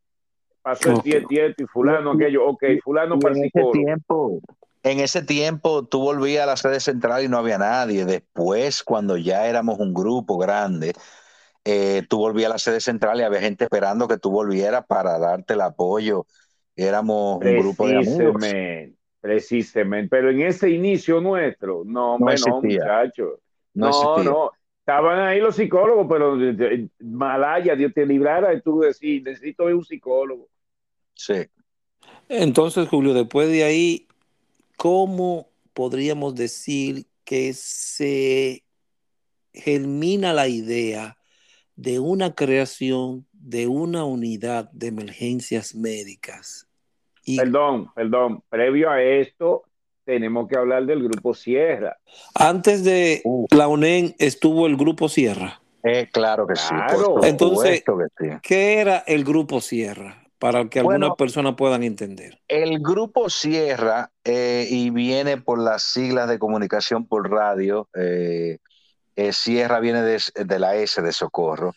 [0.62, 3.72] pasó el 10 y fulano aquello, ok, fulano para el psicólogo.
[3.72, 4.40] Tiempo
[4.82, 8.04] en ese tiempo tú volvías a la sede central y no había nadie.
[8.04, 10.92] Después, cuando ya éramos un grupo grande,
[11.64, 15.18] eh, tú volvías a la sede central y había gente esperando que tú volvieras para
[15.18, 16.26] darte el apoyo.
[16.74, 18.36] Éramos un grupo de amigos.
[19.20, 23.38] Precisamente, pero en ese inicio nuestro, no, no, no muchachos.
[23.72, 26.36] No, no, Estaban ahí los psicólogos, pero
[26.98, 30.48] Malaya, Dios te librara, y tú decís, necesito un psicólogo.
[31.14, 31.46] Sí.
[32.28, 34.08] Entonces, Julio, después de ahí,
[34.76, 38.64] ¿cómo podríamos decir que se
[39.52, 41.16] germina la idea
[41.76, 46.68] de una creación de una unidad de emergencias médicas?
[47.36, 49.64] Perdón, perdón, previo a esto
[50.04, 51.96] tenemos que hablar del grupo Sierra.
[52.34, 55.60] Antes de la UNEN estuvo el grupo Sierra.
[55.84, 56.74] Eh, claro que sí.
[57.22, 57.84] Entonces,
[58.42, 60.21] ¿qué era el grupo Sierra?
[60.42, 62.36] Para que algunas personas puedan entender.
[62.48, 68.58] El grupo Sierra, eh, y viene por las siglas de comunicación por radio, eh,
[69.14, 71.74] eh, Sierra viene de, la S de Socorro.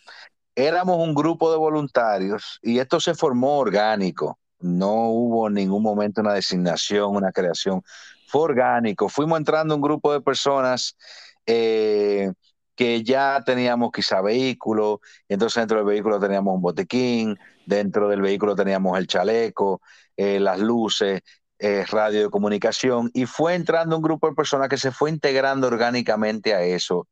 [0.56, 4.40] Éramos un grupo de voluntarios y esto se formó orgánico.
[4.60, 7.84] No hubo en ningún momento una designación, una creación.
[8.26, 9.10] Fue orgánico.
[9.10, 10.98] Fuimos entrando un grupo de personas
[11.46, 12.32] eh,
[12.76, 18.56] que ya teníamos quizá vehículo, entonces dentro del vehículo teníamos un botequín, dentro del vehículo
[18.56, 19.82] teníamos el chaleco,
[20.18, 21.22] eh, las luces,
[21.58, 25.68] eh, radio de comunicación, y fue entrando un grupo de personas que se fue integrando
[25.68, 27.08] orgánicamente a eso.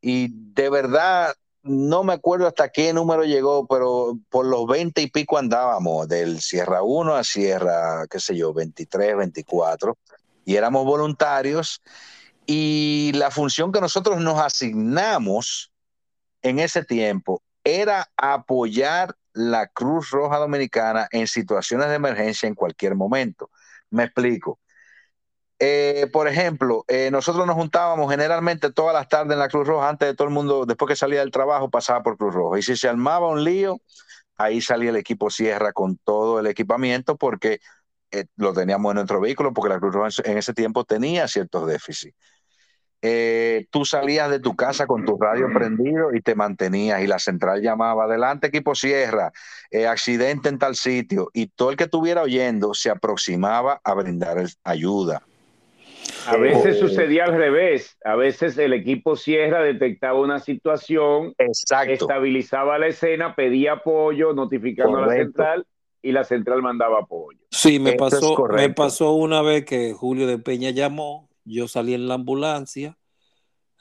[0.00, 5.10] Y de verdad, no me acuerdo hasta qué número llegó, pero por los 20 y
[5.10, 9.96] pico andábamos, del Sierra 1 a Sierra, qué sé yo, 23, 24,
[10.44, 11.80] y éramos voluntarios
[12.46, 15.72] y la función que nosotros nos asignamos
[16.42, 22.94] en ese tiempo era apoyar la Cruz Roja Dominicana en situaciones de emergencia en cualquier
[22.94, 23.50] momento.
[23.90, 24.60] Me explico.
[25.58, 29.88] Eh, por ejemplo, eh, nosotros nos juntábamos generalmente todas las tardes en la Cruz Roja,
[29.88, 32.58] antes de todo el mundo, después que salía del trabajo, pasaba por Cruz Roja.
[32.58, 33.78] Y si se armaba un lío,
[34.36, 37.60] ahí salía el equipo Sierra con todo el equipamiento, porque
[38.10, 41.66] eh, lo teníamos en nuestro vehículo, porque la Cruz Roja en ese tiempo tenía ciertos
[41.66, 42.16] déficits.
[43.08, 47.20] Eh, tú salías de tu casa con tu radio prendido y te mantenías y la
[47.20, 49.30] central llamaba, adelante equipo Sierra,
[49.70, 54.38] eh, accidente en tal sitio y todo el que estuviera oyendo se aproximaba a brindar
[54.64, 55.22] ayuda.
[56.26, 62.88] A veces sucedía al revés, a veces el equipo Sierra detectaba una situación, estabilizaba la
[62.88, 65.64] escena, pedía apoyo, notificando a la central
[66.02, 67.38] y la central mandaba apoyo.
[67.52, 72.08] Sí, me pasó, me pasó una vez que Julio de Peña llamó yo salí en
[72.08, 72.98] la ambulancia,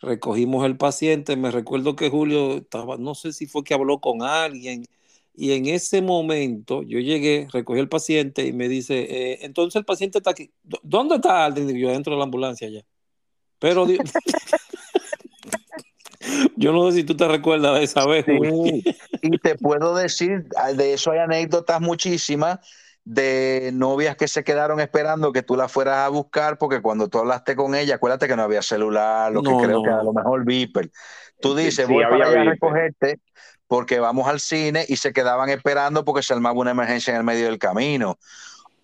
[0.01, 4.21] recogimos el paciente, me recuerdo que Julio estaba, no sé si fue que habló con
[4.21, 4.85] alguien,
[5.33, 9.85] y en ese momento yo llegué, recogí el paciente y me dice, eh, entonces el
[9.85, 10.51] paciente está aquí,
[10.81, 11.67] ¿dónde está alguien?
[11.77, 12.81] Yo dentro de la ambulancia ya.
[13.59, 13.85] Pero
[16.55, 18.25] yo no sé si tú te recuerdas de esa vez.
[19.21, 20.45] y te puedo decir,
[20.75, 22.59] de eso hay anécdotas muchísimas
[23.05, 27.19] de novias que se quedaron esperando que tú la fueras a buscar porque cuando tú
[27.19, 30.43] hablaste con ella, acuérdate que no había celular, lo que creo que a lo mejor
[30.43, 30.91] Viper.
[31.39, 33.19] Tú dices, voy para allá a recogerte
[33.67, 37.23] porque vamos al cine y se quedaban esperando porque se armaba una emergencia en el
[37.23, 38.17] medio del camino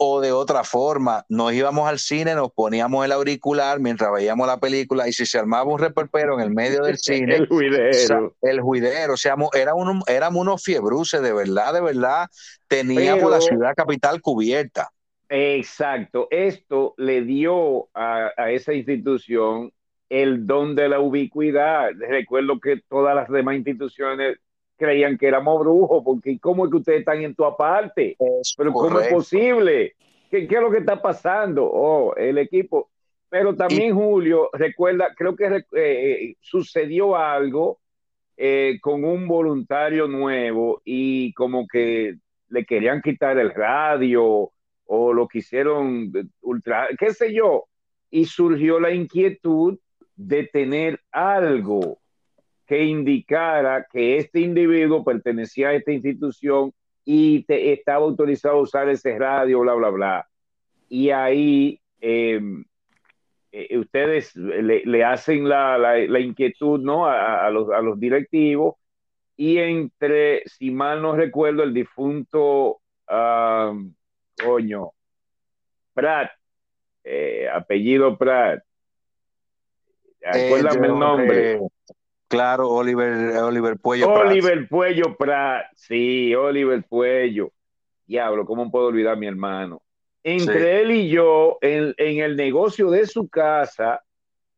[0.04, 4.60] o de otra forma, nos íbamos al cine, nos poníamos el auricular mientras veíamos la
[4.60, 8.62] película y si se armaba un reperpero en el medio del cine, el juidero, el
[8.62, 9.74] juidero, o sea, era
[10.08, 12.26] éramos unos fiebruces, de verdad, de verdad,
[12.68, 14.90] teníamos la ciudad capital cubierta.
[15.30, 19.72] Exacto, esto le dio a, a esa institución
[20.10, 21.92] el don de la ubicuidad.
[22.10, 24.40] Recuerdo que todas las demás instituciones
[24.82, 28.18] creían que éramos brujos, porque ¿cómo es que ustedes están en tu aparte?
[28.58, 29.94] Pero ¿cómo es posible?
[30.32, 31.66] ¿Qué, ¿Qué, es lo que está pasando?
[31.66, 32.90] Oh, el equipo.
[33.30, 37.80] Pero también Julio, recuerda, creo que eh, sucedió algo
[38.36, 42.16] eh, con un voluntario nuevo y como que
[42.50, 44.52] le querían quitar el radio
[44.86, 46.12] o lo quisieron
[46.42, 47.66] ultra, qué sé yo,
[48.10, 49.78] y surgió la inquietud
[50.16, 52.00] de tener algo
[52.72, 59.20] que indicara que este individuo pertenecía a esta institución y estaba autorizado a usar ese
[59.20, 60.30] radio, bla, bla, bla.
[60.88, 62.64] Y ahí em,
[63.52, 67.08] eh, ustedes le, hacen la, inquietud ¿no?
[67.08, 68.76] A, los, a, los, directivos
[69.36, 72.80] y entre, si mal no recuerdo, el difunto,
[74.42, 74.92] coño,
[75.94, 76.32] Prat,
[77.04, 78.64] eh, apellido Prat.
[80.24, 81.60] Acuérdame el nombre.
[82.32, 84.10] Claro, Oliver, Oliver Puello.
[84.10, 87.52] Oliver Puello Prat, sí, Oliver Puello.
[88.06, 89.82] Diablo, ¿cómo puedo olvidar a mi hermano?
[90.24, 94.02] Entre él y yo, en, el negocio de su casa,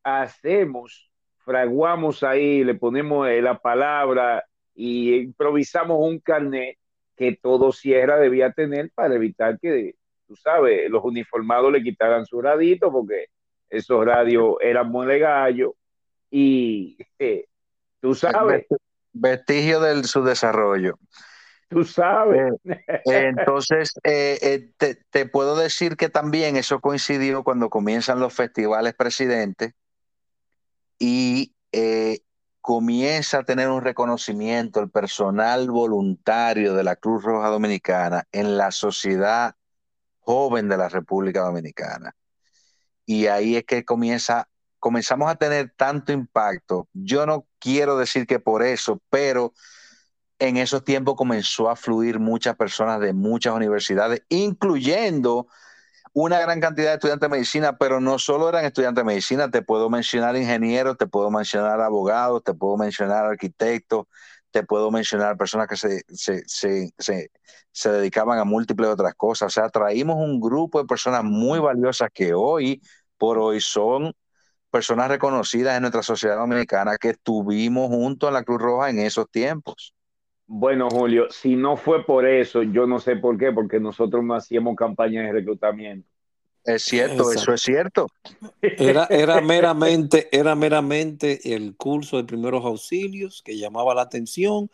[0.03, 1.09] hacemos,
[1.39, 4.45] fraguamos ahí, le ponemos eh, la palabra
[4.76, 6.78] y improvisamos un carnet
[7.17, 9.95] que todo Sierra debía tener para evitar que,
[10.28, 13.30] tú sabes, los uniformados le quitaran su radito, porque
[13.67, 15.74] esos radios eran muy gallo
[16.30, 17.47] y eh,
[18.04, 18.66] Tú sabes.
[19.14, 20.99] Vestigio de su desarrollo.
[21.70, 22.54] Tú sabes.
[22.66, 28.93] Eh, entonces, eh, eh, te, puedo decir que también eso coincidió cuando comienzan los festivales
[28.93, 29.74] presidentes
[30.99, 31.56] y
[32.60, 38.72] comienza a tener un reconocimiento el personal voluntario de la Cruz Roja Dominicana en la
[38.72, 39.56] sociedad
[40.20, 42.14] joven de la República Dominicana.
[43.06, 44.49] Y ahí es que comienza
[44.84, 46.89] comenzamos a tener tanto impacto.
[46.91, 49.53] Yo no quiero decir que por eso, pero
[50.39, 55.47] en esos tiempos comenzó a fluir muchas personas de muchas universidades, incluyendo
[56.11, 59.61] una gran cantidad de estudiantes de medicina, pero no solo eran estudiantes de medicina, te
[59.61, 64.07] puedo mencionar ingenieros, te puedo mencionar abogados, te puedo mencionar arquitectos,
[64.51, 67.29] te puedo mencionar personas que se, se, se,
[67.71, 69.47] se, dedicaban a múltiples otras cosas.
[69.47, 72.81] O sea, traímos un grupo de personas muy valiosas que hoy
[73.17, 74.13] por hoy son
[74.74, 79.30] personas reconocidas en nuestra sociedad dominicana que estuvimos juntos en la Cruz Roja en esos
[79.30, 79.93] tiempos.
[80.47, 84.34] Bueno, Julio, si no fue por eso, yo no sé por qué, porque nosotros no
[84.34, 86.09] hacíamos campañas de reclutamiento.
[86.65, 88.07] Es cierto, eso es cierto.
[88.61, 94.71] Era, era, meramente, era meramente el curso de primeros auxilios que llamaba la atención.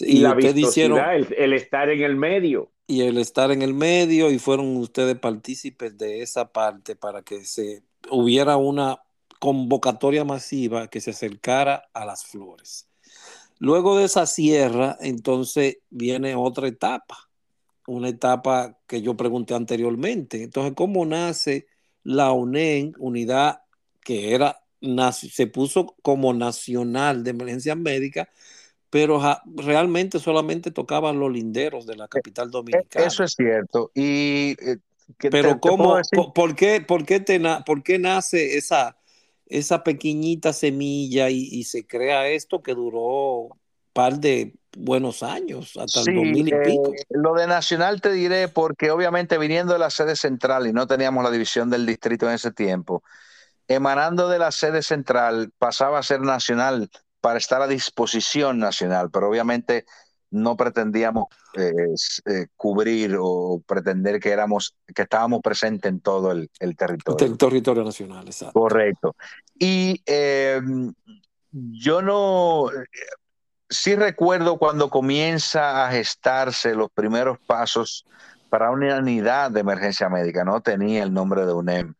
[0.00, 2.72] Y, la vistosidad, el, estar en el medio.
[2.88, 7.44] Y el estar en el medio, y fueron ustedes partícipes de esa parte para que
[7.44, 8.98] se hubiera una
[9.38, 12.88] convocatoria masiva que se acercara a las flores.
[13.58, 17.28] Luego de esa sierra, entonces viene otra etapa,
[17.86, 20.42] una etapa que yo pregunté anteriormente.
[20.42, 21.66] Entonces, ¿cómo nace
[22.04, 23.62] la UNEN, unidad
[24.04, 24.60] que era,
[25.12, 28.28] se puso como nacional de emergencia médica,
[28.90, 29.20] pero
[29.56, 33.06] realmente solamente tocaban los linderos de la capital dominicana?
[33.06, 33.90] Eso es cierto.
[33.94, 34.78] Y, eh,
[35.18, 35.98] pero ¿cómo,
[36.34, 38.97] por, qué, por, qué te por qué nace esa
[39.48, 43.58] esa pequeñita semilla y, se crea esto que duró un
[43.92, 46.92] par de buenos años, hasta el 2000 y eh, pico.
[47.10, 51.24] Lo de Nacional te diré porque obviamente viniendo de la sede central y no teníamos
[51.24, 53.02] la división del distrito en ese tiempo,
[53.66, 56.90] emanando de la sede central pasaba a ser nacional
[57.20, 59.84] para estar a disposición nacional, pero obviamente
[60.30, 61.72] no pretendíamos eh,
[62.26, 67.26] eh, cubrir o pretender que éramos que estábamos presentes en todo el, territorio.
[67.26, 68.58] El territorio nacional, exacto.
[68.58, 69.16] Correcto.
[69.58, 70.92] Y em,
[71.52, 72.70] yo no
[73.68, 78.06] sí recuerdo cuando comienza a gestarse los primeros pasos
[78.48, 81.94] para una unidad de emergencia médica, no tenía el nombre de UNEM.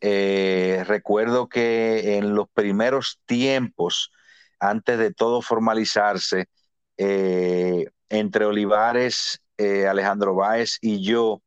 [0.00, 4.10] Eh, recuerdo que en los primeros tiempos,
[4.58, 6.48] antes de todo formalizarse,
[6.96, 11.42] eh, entre Olivares, eh, Alejandro Báez y yo,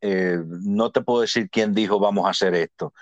[0.00, 2.92] eh, no te puedo decir quién dijo vamos a hacer esto.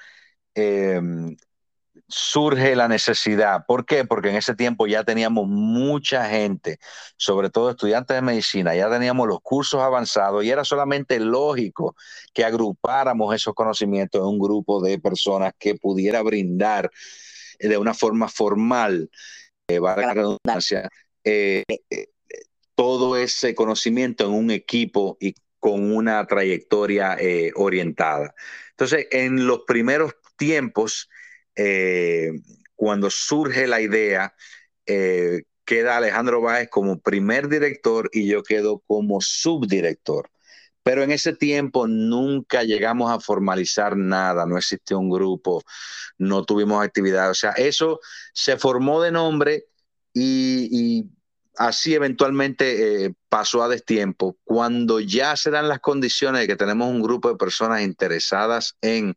[2.08, 3.64] surge la necesidad.
[3.66, 4.04] ¿Por qué?
[4.04, 6.78] Porque en ese tiempo ya teníamos mucha gente,
[7.16, 11.96] sobre todo estudiantes de medicina, ya teníamos los cursos avanzados y era solamente lógico
[12.32, 16.90] que agrupáramos esos conocimientos en un grupo de personas que pudiera brindar
[17.58, 19.10] de una forma formal,
[19.68, 20.88] eh, la redundancia,
[21.26, 22.06] eh, eh,
[22.76, 28.32] todo ese conocimiento en un equipo y con una trayectoria eh, orientada.
[28.70, 31.08] Entonces, en los primeros tiempos,
[32.76, 34.34] cuando surge la idea,
[34.84, 40.30] queda Alejandro Báez como primer director y yo quedo como subdirector.
[40.82, 45.64] Pero en ese tiempo nunca llegamos a formalizar nada, no existió un grupo,
[46.18, 47.30] no tuvimos actividad.
[47.30, 48.00] O sea, eso
[48.34, 49.64] se formó de nombre
[50.12, 51.10] y,
[51.56, 54.36] así eventualmente eh, pasó a destiempo.
[54.44, 59.16] Cuando ya se dan las condiciones de que tenemos un grupo de personas interesadas en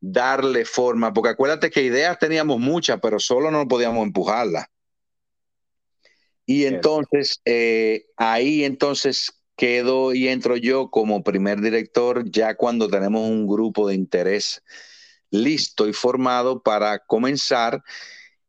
[0.00, 4.66] darle forma, porque acuérdate que ideas teníamos muchas, pero solo no podíamos empujarlas.
[6.46, 13.22] Y entonces, eh, ahí entonces quedo y entro yo como primer director ya cuando tenemos
[13.28, 14.62] un grupo de interés
[15.30, 17.82] listo y formado para comenzar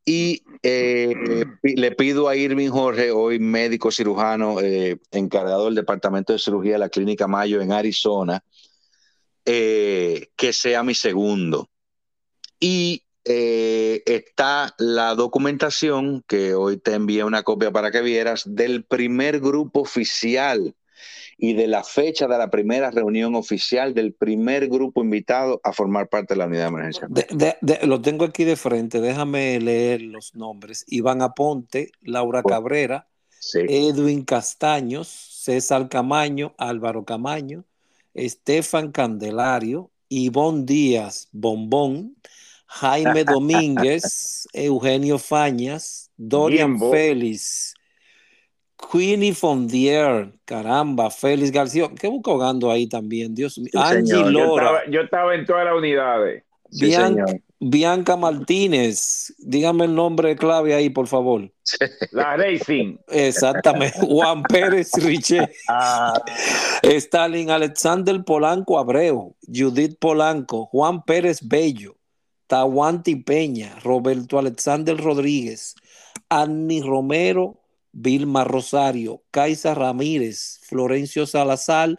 [0.05, 1.15] y eh,
[1.63, 6.79] le pido a Irving Jorge, hoy médico cirujano eh, encargado del Departamento de Cirugía de
[6.79, 8.43] la Clínica Mayo en Arizona,
[9.45, 11.69] eh, que sea mi segundo.
[12.59, 19.39] Y está la documentación, que hoy te envié una copia para que vieras, del primer
[19.39, 20.75] grupo oficial
[21.38, 26.07] y de la fecha de la primera reunión oficial del primer grupo invitado a formar
[26.07, 27.07] parte de la unidad de emergencia.
[27.83, 30.86] lo tengo aquí de frente, déjame leer los nombres.
[30.88, 33.07] Iván Aponte, Laura Cabrera,
[33.53, 37.65] Edwin Castaños, César Camaño, Álvaro Camaño,
[38.13, 42.15] Estefan Candelario, Ivonne Díaz Bombón,
[42.65, 47.74] Jaime Domínguez, Eugenio Fañas, Dorian Félix,
[48.91, 53.33] Queenie Fondier, caramba, Félix García, ¿qué busco jugando ahí también?
[53.33, 53.71] Dios mío.
[53.75, 54.83] Angie Lora.
[54.89, 56.43] Yo estaba, en todas las unidades.
[57.59, 61.49] Bianca, Martínez, dígame el nombre clave ahí, por favor.
[62.11, 62.97] La Racing.
[63.07, 63.97] Exactamente.
[64.01, 65.49] Juan Pérez Riche.
[65.69, 66.21] Ah.
[66.83, 71.95] Stalin Alexander Polanco Abreu, Judith Polanco, Juan Pérez Bello,
[72.47, 75.75] Tawanti Peña, Roberto Alexander Rodríguez,
[76.29, 77.64] Annie Romero
[77.97, 81.97] Vilma Rosario, Kaisa Ramírez, Florencio Salazar,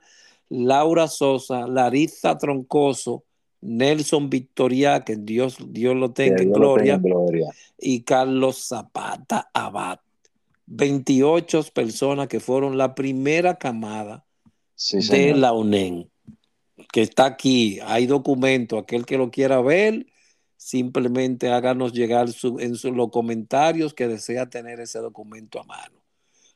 [0.50, 3.24] Laura Sosa, Larissa Troncoso,
[3.62, 7.00] Nelson Victoria, que Dios, Dios lo tenga, en, gloria,
[7.78, 9.98] y Carlos Zapata Abad.
[10.66, 14.26] 28 personas que fueron la primera camada
[14.90, 16.10] de la UNEN,
[16.92, 20.06] que está aquí, hay documento, aquel que lo quiera ver,
[20.56, 22.26] simplemente háganos llegar
[22.58, 26.02] en los comentarios que desea tener ese documento a mano.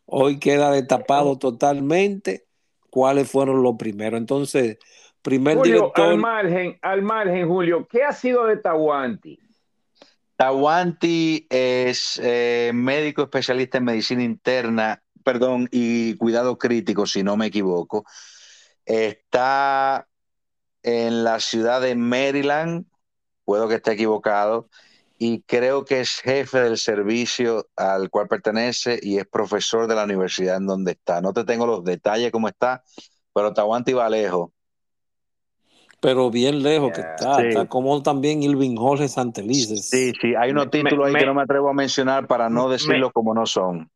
[0.06, 2.46] Hoy queda destapado totalmente
[2.90, 4.18] cuáles fueron los primeros.
[4.18, 4.78] Entonces,
[5.22, 9.38] primer Julio, Al margen, al margen, Julio, ¿qué ha sido de Tawanti?
[10.36, 17.46] Tawanti es eh, médico especialista en medicina interna, perdón, y cuidado crítico, si no me
[17.46, 18.04] equivoco.
[18.86, 20.08] Está
[20.82, 22.86] en la ciudad de Maryland,
[23.50, 24.68] puedo que esté equivocado,
[25.18, 30.04] y creo que es jefe del servicio al cual pertenece y es profesor de la
[30.04, 31.20] universidad en donde está.
[31.20, 32.84] No te tengo los detalles cómo está,
[33.34, 34.52] pero Tawanti va lejos.
[35.98, 39.88] Pero bien lejos que está, está como también Irving Jorge Santelices.
[39.88, 43.10] Sí, sí, hay unos títulos ahí que no me atrevo a mencionar para no decirlos
[43.12, 43.90] como no son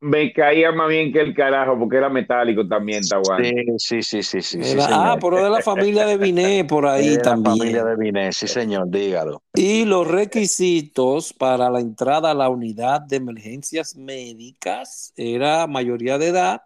[0.00, 3.42] me caía más bien que el carajo, porque era metálico también, Tahuán.
[3.78, 4.58] Sí, sí, sí, sí.
[4.90, 7.56] ah, pero de la familia de Biné por ahí también.
[7.56, 9.42] La familia de Biné, sí, señor, dígalo.
[9.54, 16.28] Y los requisitos para la entrada a la unidad de emergencias médicas era mayoría de
[16.28, 16.62] edad,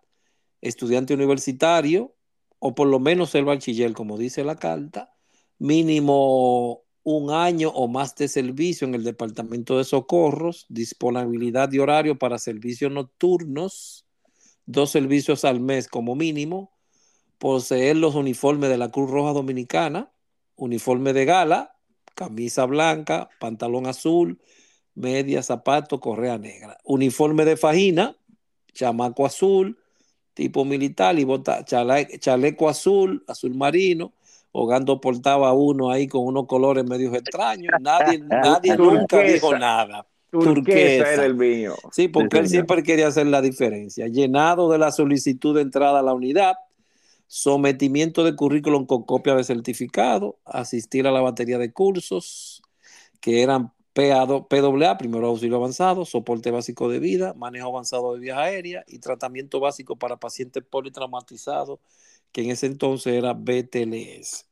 [0.60, 2.14] estudiante universitario,
[2.58, 5.12] o por lo menos el bachiller, como dice la carta,
[5.58, 12.18] mínimo un año o más de servicio en el Departamento de Socorros, disponibilidad de horario
[12.18, 14.04] para servicios nocturnos,
[14.66, 16.70] dos servicios al mes como mínimo,
[17.38, 20.12] poseer los uniformes de la Cruz Roja Dominicana,
[20.54, 21.74] uniforme de gala,
[22.14, 24.38] camisa blanca, pantalón azul,
[24.94, 28.18] media, zapato, correa negra, uniforme de fajina,
[28.74, 29.78] chamaco azul,
[30.34, 34.12] tipo militar y bota, chaleco azul, azul marino,
[34.52, 37.72] Hogando portaba uno ahí con unos colores medios extraños.
[37.80, 40.06] Nadie, nadie nunca dijo nada.
[40.30, 41.74] Turquesa, era el mío.
[41.90, 44.08] Sí, porque él siempre quería hacer la diferencia.
[44.08, 46.56] Llenado de la solicitud de entrada a la unidad,
[47.26, 52.62] sometimiento de currículum con copia de certificado, asistir a la batería de cursos
[53.20, 58.84] que eran PWA, primero auxilio avanzado, soporte básico de vida, manejo avanzado de vía aérea
[58.86, 61.80] y tratamiento básico para pacientes politraumatizados,
[62.32, 64.46] que en ese entonces era BTLS.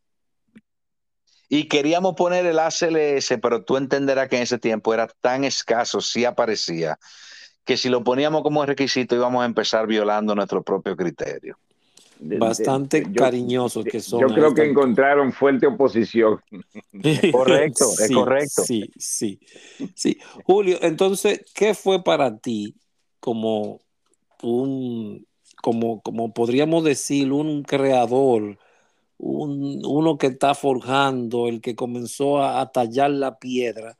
[1.49, 6.01] Y queríamos poner el ACLS, pero tú entenderás que en ese tiempo era tan escaso,
[6.01, 6.99] si aparecía,
[7.65, 11.57] que si lo poníamos como requisito íbamos a empezar violando nuestro propio criterio.
[12.19, 14.21] Bastante cariñosos que son.
[14.21, 16.41] Yo creo que encontraron fuerte oposición.
[17.33, 18.63] correcto, es correcto.
[18.65, 19.39] Sí, sí,
[19.95, 20.19] sí.
[20.45, 22.75] Julio, entonces, ¿qué fue para ti
[23.21, 23.81] como
[24.43, 25.27] un,
[25.67, 28.57] como, como podríamos decir, un creador?
[29.19, 33.99] uno que está forjando, el que comenzó a, tallar la piedra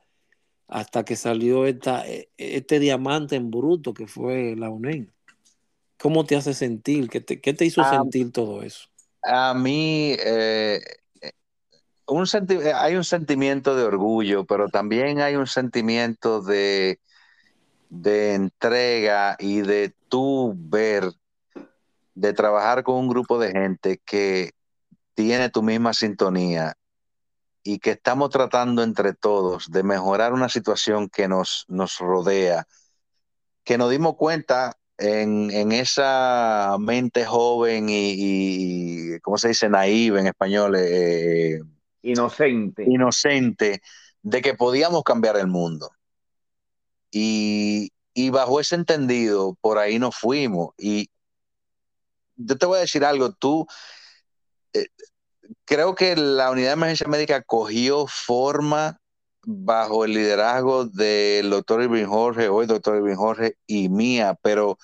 [0.69, 5.07] hasta que salió esta, e, este diamante en bruto que fue la UNED.
[5.99, 7.09] ¿Cómo te hace sentir?
[7.09, 8.87] ¿Qué te, qué te hizo ah, sentir todo eso?
[9.23, 10.79] A mí, eh,
[12.05, 12.25] un
[12.75, 17.01] hay un sentimiento de orgullo, pero también hay un sentimiento de,
[17.89, 21.11] de entrega y de tú ver,
[22.17, 24.51] de trabajar con un grupo de gente que
[25.13, 26.73] tiene tu misma sintonía
[27.61, 32.67] y que estamos tratando entre todos de mejorar una situación que nos, nos rodea,
[33.63, 39.69] que nos dimos cuenta en, esa mente joven y, ¿cómo se dice?
[39.69, 40.75] Naive en español.
[40.75, 41.59] Eh,
[42.01, 42.83] inocente.
[42.87, 43.81] Inocente,
[44.23, 45.91] de que podíamos cambiar el mundo.
[47.11, 50.69] Y, y bajo ese entendido, por ahí nos fuimos.
[50.79, 51.11] Y
[52.37, 53.67] yo te voy a decir algo, tú
[54.73, 54.87] eh,
[55.65, 58.99] creo que la unidad de emergencia médica cogió forma
[59.43, 64.77] bajo el liderazgo del doctor Irving Jorge, hoy doctor Irving Jorge y mía, pero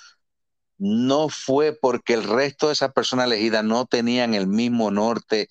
[0.77, 5.49] no fue porque el resto de esas personas elegidas no tenían el mismo norte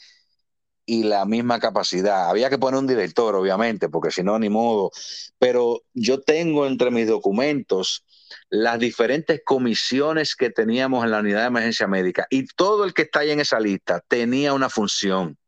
[0.87, 2.29] y la misma capacidad.
[2.29, 4.91] Había que poner un director, obviamente, porque si no, ni modo.
[5.39, 8.05] Pero yo tengo entre mis documentos
[8.51, 13.03] las diferentes comisiones que teníamos en la unidad de emergencia médica y todo el que
[13.03, 15.39] está ahí en esa lista tenía una función.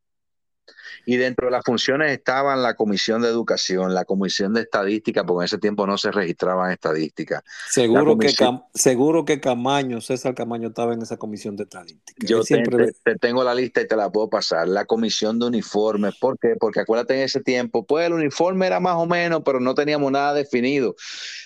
[1.06, 5.42] Y dentro de las funciones estaban la Comisión de Educación, la Comisión de Estadística, porque
[5.42, 7.42] en ese tiempo no se registraban estadísticas.
[7.68, 8.32] Seguro, que,
[8.74, 12.26] seguro que Camaño, César Camaño estaba en esa Comisión de Estadística.
[12.26, 12.92] Yo siempre...
[13.04, 14.66] te, tengo la lista y te la puedo pasar.
[14.68, 16.54] La Comisión de Uniformes, ¿por qué?
[16.58, 20.10] Porque acuérdate en ese tiempo, pues el uniforme era más o menos, pero no teníamos
[20.10, 20.94] nada definido.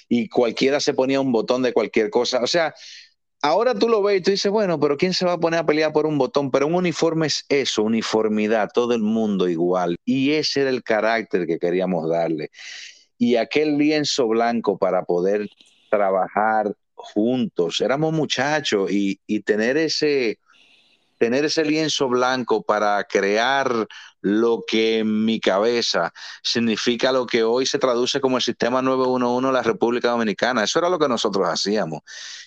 [0.08, 2.42] Y cualquiera se ponía un botón de cualquier cosa.
[2.42, 2.74] O sea,
[3.42, 5.66] ahora tú lo ves y tú dices, bueno, pero ¿quién se va a poner a
[5.66, 6.50] pelear por un botón?
[6.50, 9.96] Pero un uniforme es eso, uniformidad, todo el mundo igual.
[10.04, 12.50] Y ese era el carácter que queríamos darle.
[13.18, 15.48] Y aquel lienzo blanco para poder
[15.90, 20.38] trabajar juntos, éramos muchachos y, tener ese,
[21.18, 23.86] tener ese lienzo blanco para crear
[24.20, 26.12] lo que en mi cabeza
[26.42, 30.64] significa lo que hoy se traduce como el sistema 911 de la República Dominicana.
[30.64, 32.00] Eso era lo que nosotros hacíamos.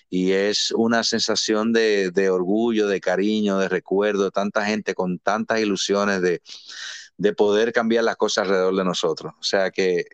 [0.10, 6.22] Y es una sensación de, orgullo, de cariño, de recuerdo, tanta gente con tantas ilusiones
[6.22, 6.42] de,
[7.18, 9.34] de poder cambiar las cosas alrededor de nosotros.
[9.40, 10.06] O sea que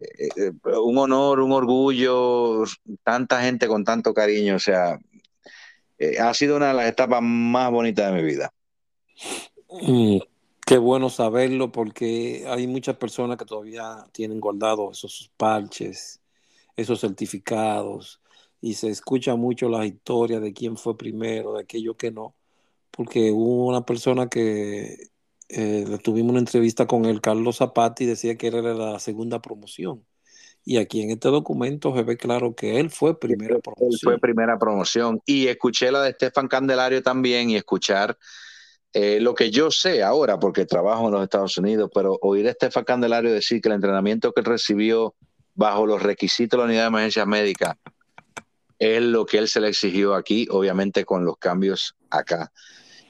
[0.00, 2.64] eh, eh, un honor, un orgullo,
[3.02, 4.98] tanta gente con tanto cariño, o sea,
[5.98, 8.52] eh, ha sido una de las etapas más bonitas de mi vida.
[9.70, 10.18] Mm,
[10.64, 16.20] qué bueno saberlo porque hay muchas personas que todavía tienen guardados esos parches,
[16.76, 18.20] esos certificados,
[18.60, 22.34] y se escucha mucho la historia de quién fue primero, de aquello que no,
[22.90, 25.10] porque hubo una persona que
[25.48, 30.04] eh, tuvimos una entrevista con el Carlos Zapati, decía que era la segunda promoción.
[30.68, 33.88] Y aquí en este documento se ve claro que él fue primera promoción.
[33.90, 35.18] Él fue primera promoción.
[35.24, 38.18] Y escuché la de Estefan Candelario también y escuchar
[38.92, 42.50] eh, lo que yo sé ahora, porque trabajo en los Estados Unidos, pero oír a
[42.50, 45.14] Estefan Candelario decir que el entrenamiento que él recibió
[45.54, 47.74] bajo los requisitos de la unidad de emergencias médicas
[48.78, 52.52] es lo que él se le exigió aquí, obviamente con los cambios acá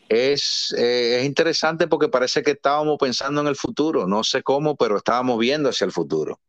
[0.09, 4.76] es, eh, es, interesante porque parece que estábamos pensando en el futuro, no sé cómo,
[4.76, 6.40] pero estábamos viendo hacia el futuro.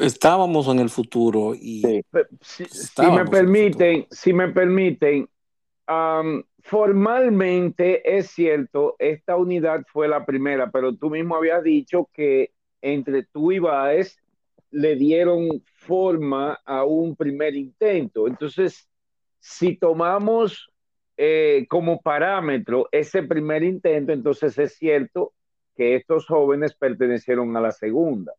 [0.00, 2.04] Estábamos en el futuro y
[2.40, 5.28] si, me permiten, si me permiten,
[6.60, 13.24] formalmente es cierto, esta unidad fue la primera, pero tú mismo habías dicho que entre
[13.24, 14.18] tú y Baez
[14.70, 18.28] le dieron forma a un primer intento.
[18.28, 18.88] Entonces,
[19.40, 20.70] si tomamos
[21.16, 25.32] eh, como parámetro ese primer intento, entonces es cierto
[25.74, 28.32] que estos jóvenes pertenecieron a la segunda.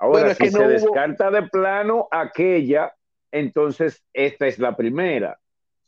[0.00, 2.94] Ahora, si se descarta de plano aquella,
[3.30, 5.38] entonces esta es la primera.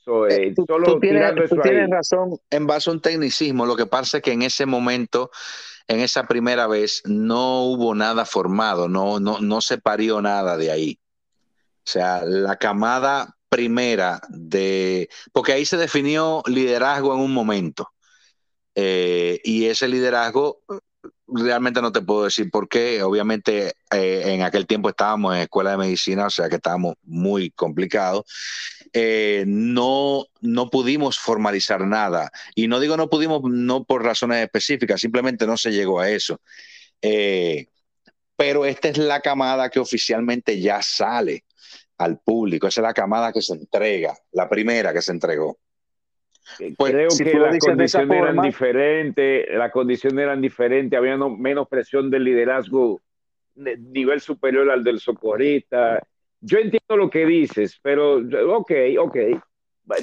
[0.06, 0.66] Eh, eh, tú,
[1.00, 3.66] tienes, razón en base a un tecnicismo.
[3.66, 5.30] Lo que pasa es que en ese momento,
[5.86, 10.70] en esa primera vez, no hubo nada formado, no, no, no se parió nada de
[10.72, 10.98] ahí.
[11.78, 17.88] O sea, la camada primera de, porque ahí se definió liderazgo en un momento.
[18.74, 20.62] Eh, y ese liderazgo
[21.34, 23.02] realmente no te puedo decir por qué.
[23.02, 27.50] Obviamente eh, en aquel tiempo estábamos en escuela de medicina, o sea que estábamos muy
[27.50, 28.24] complicados.
[28.92, 32.30] Eh, no, no pudimos formalizar nada.
[32.54, 36.40] Y no digo no pudimos, no por razones específicas, simplemente no se llegó a eso.
[38.36, 41.44] pero esta es la camada que oficialmente ya sale
[41.98, 42.66] al público.
[42.66, 45.58] Esa es la camada que se entrega, la primera que se entregó.
[46.76, 52.24] Pues, Creo que las condiciones eran diferentes, las condiciones eran diferentes, había menos presión del
[52.24, 53.00] liderazgo
[53.54, 56.02] de nivel superior al del socorrista.
[56.40, 58.16] Yo entiendo lo que dices, pero
[58.56, 59.16] ok, ok.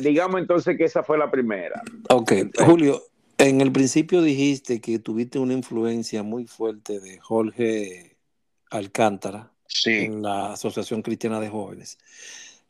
[0.02, 1.82] Digamos entonces que esa fue la primera.
[2.10, 2.34] Ok,
[2.66, 3.02] Julio,
[3.38, 8.18] en el principio dijiste que tuviste una influencia muy fuerte de Jorge
[8.70, 9.52] Alcántara
[9.86, 11.98] en la Asociación Cristiana de Jóvenes.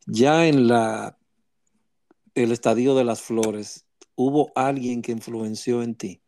[0.06, 1.19] Ya en la
[2.44, 3.86] el Estadio de las Flores,
[4.16, 6.22] ¿hubo alguien que influenció en ti?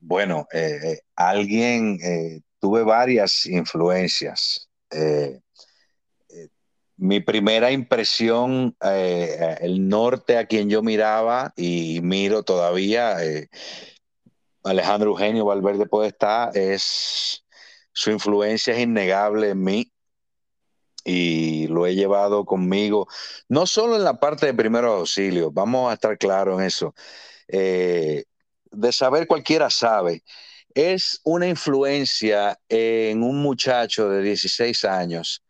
[0.00, 4.68] Bueno, eh, eh, alguien, eh, tuve varias influencias.
[6.96, 13.16] mi primera impresión, el norte a quien yo miraba y miro todavía,
[14.62, 17.44] Alejandro Eugenio Valverde Podestá, es
[17.92, 19.93] su influencia es innegable en mí
[21.04, 23.06] y lo he llevado conmigo,
[23.48, 26.94] no solo en la parte de primeros auxilios, vamos a estar claros en eso.
[27.48, 28.24] Eh,
[28.70, 30.24] de saber cualquiera sabe,
[30.74, 35.44] es una influencia en un muchacho de 16 años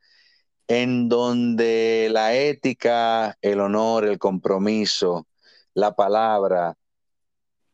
[0.69, 5.27] en donde la ética, el honor, el compromiso,
[5.75, 6.77] la palabra,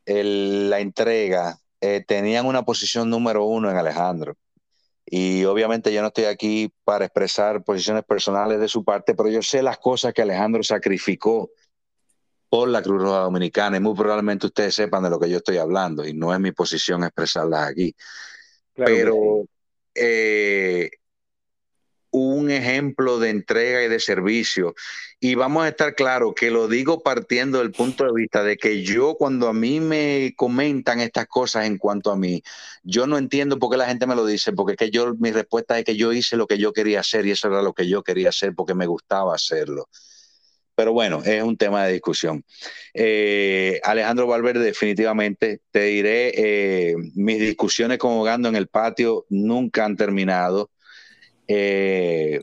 [0.07, 4.36] la entrega, eh, tenían una posición número uno en Alejandro.
[5.12, 9.43] Y obviamente yo no estoy aquí para expresar posiciones personales de su parte, pero yo
[9.43, 11.51] sé las cosas que Alejandro sacrificó
[12.49, 15.57] por la Cruz Roja Dominicana y muy probablemente ustedes sepan de lo que yo estoy
[15.57, 17.93] hablando y no es mi posición expresarlas aquí.
[18.74, 19.45] pero
[19.97, 20.91] eh,
[22.12, 24.74] un ejemplo de entrega y de servicio.
[25.20, 28.82] Y vamos a estar claros que lo digo partiendo del punto de vista de que
[28.82, 32.42] yo cuando a mí me comentan estas cosas en cuanto a mí,
[32.82, 35.30] yo no entiendo por qué la gente me lo dice, porque es que yo, mi
[35.30, 37.86] respuesta es que yo hice lo que yo quería hacer y eso era lo que
[37.86, 39.88] yo quería hacer porque me gustaba hacerlo.
[40.74, 42.42] Pero bueno, es un tema de discusión.
[42.94, 49.84] Eh, Alejandro Valverde, definitivamente, te diré, eh, mis discusiones con Ogando en el patio nunca
[49.84, 50.70] han terminado
[51.52, 52.42] eh,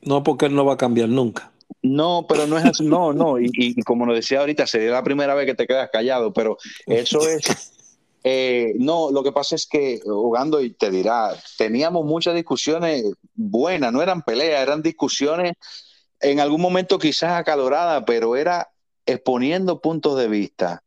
[0.00, 1.50] no, porque él no va a cambiar nunca.
[1.84, 5.34] No, pero no es así, no, no, y, como nos decía ahorita, sería la primera
[5.34, 6.56] vez que te quedas callado, pero
[6.86, 7.42] eso es,
[8.24, 13.04] eh, no, lo que pasa es que, jugando y te dirá, teníamos muchas discusiones
[13.34, 15.52] buenas, no eran peleas, eran discusiones
[16.20, 18.70] en algún momento quizás acaloradas, pero era
[19.04, 20.82] exponiendo puntos de vista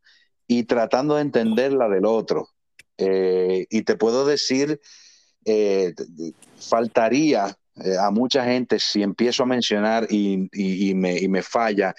[0.48, 2.50] y tratando de entender la del otro.
[2.98, 4.82] Eh, y te puedo decir,
[5.46, 5.94] eh,
[6.58, 11.94] faltaría eh, a mucha gente si empiezo a mencionar y, me, me, falla.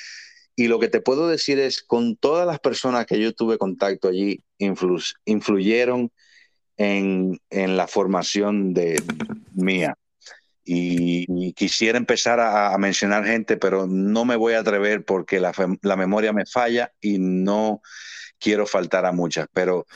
[0.57, 4.09] Y lo que te puedo decir es, con todas las personas que yo tuve contacto
[4.09, 6.11] allí, influyeron
[6.77, 9.01] en, la formación de
[9.55, 9.95] mía.
[10.65, 15.53] Y, quisiera empezar a, mencionar gente, pero no me voy a atrever porque la,
[15.83, 17.81] la memoria me falla y no
[18.39, 19.47] quiero faltar a muchas.
[19.53, 19.87] Pero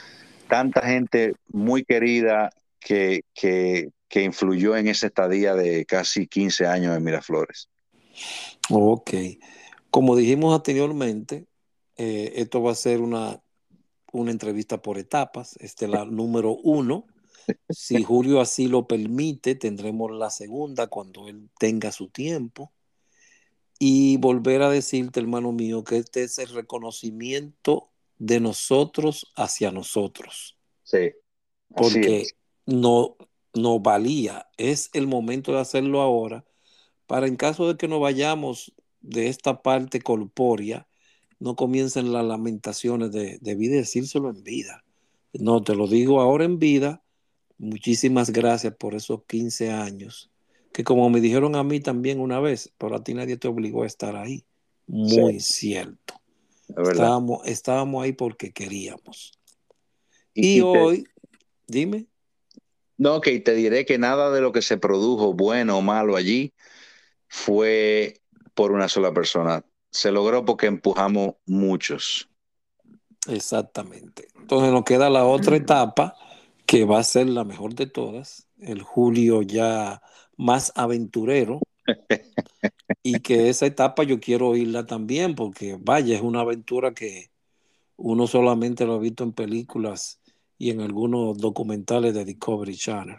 [0.49, 6.95] tanta gente muy querida que, que, que influyó en esa estadía de casi 15 años
[6.95, 7.71] en Miraflores.
[8.69, 9.11] Ok.
[9.91, 11.47] Como dijimos anteriormente,
[11.97, 13.43] eh, esto va a ser una,
[14.13, 15.57] una entrevista por etapas.
[15.61, 17.07] Este es la número uno.
[17.71, 22.71] Si Julio así lo permite, tendremos la segunda cuando él tenga su tiempo.
[23.79, 30.59] Y volver a decirte, hermano mío, que este es el reconocimiento de nosotros hacia nosotros.
[30.83, 31.13] Sí.
[31.75, 32.27] Porque
[32.67, 33.17] no,
[33.55, 34.49] no valía.
[34.57, 36.45] Es el momento de hacerlo ahora
[37.13, 38.73] para en caso de que no vayamos
[39.03, 40.87] de esta parte corpórea,
[41.39, 44.83] no comiencen las lamentaciones de debí decírselo en vida.
[45.35, 47.03] No, te lo digo ahora en vida.
[47.59, 50.31] Muchísimas gracias por esos 15 años,
[50.73, 53.83] que como me dijeron a mí también una vez, pero a ti nadie te obligó
[53.83, 54.45] a estar ahí.
[54.87, 56.15] Muy cierto.
[56.69, 59.39] Estábamos, estábamos ahí porque queríamos.
[60.33, 61.05] Y, hoy,
[61.67, 62.07] dime.
[62.99, 66.53] No, que te diré que nada de lo que se produjo, bueno o malo allí,
[67.29, 68.21] fue
[68.55, 69.65] por una sola persona.
[69.91, 72.29] Se logró porque empujamos muchos.
[73.29, 74.29] Exactamente.
[74.39, 76.17] Entonces nos queda la otra etapa,
[76.67, 80.03] que va a ser la mejor de todas, el Julio ya
[80.37, 81.61] más aventurero.
[83.03, 87.31] y que esa etapa yo quiero oírla también, porque vaya, es una aventura que
[87.97, 90.22] uno solamente lo ha visto en películas
[90.63, 93.17] y en algunos documentales de Discovery Channel,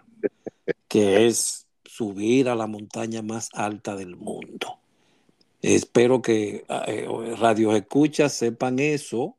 [0.88, 4.80] que es subir a la montaña más alta del mundo.
[5.62, 9.36] Espero que eh, Radio Escuchas sepan eso.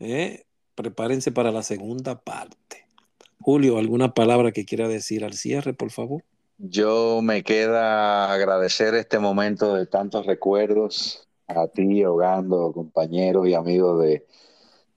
[0.00, 0.44] ¿eh?
[0.74, 2.86] Prepárense para la segunda parte.
[3.38, 6.22] Julio, ¿alguna palabra que quiera decir al cierre, por favor?
[6.56, 14.02] Yo me queda agradecer este momento de tantos recuerdos a ti, Hogando, compañeros y amigos
[14.02, 14.24] de,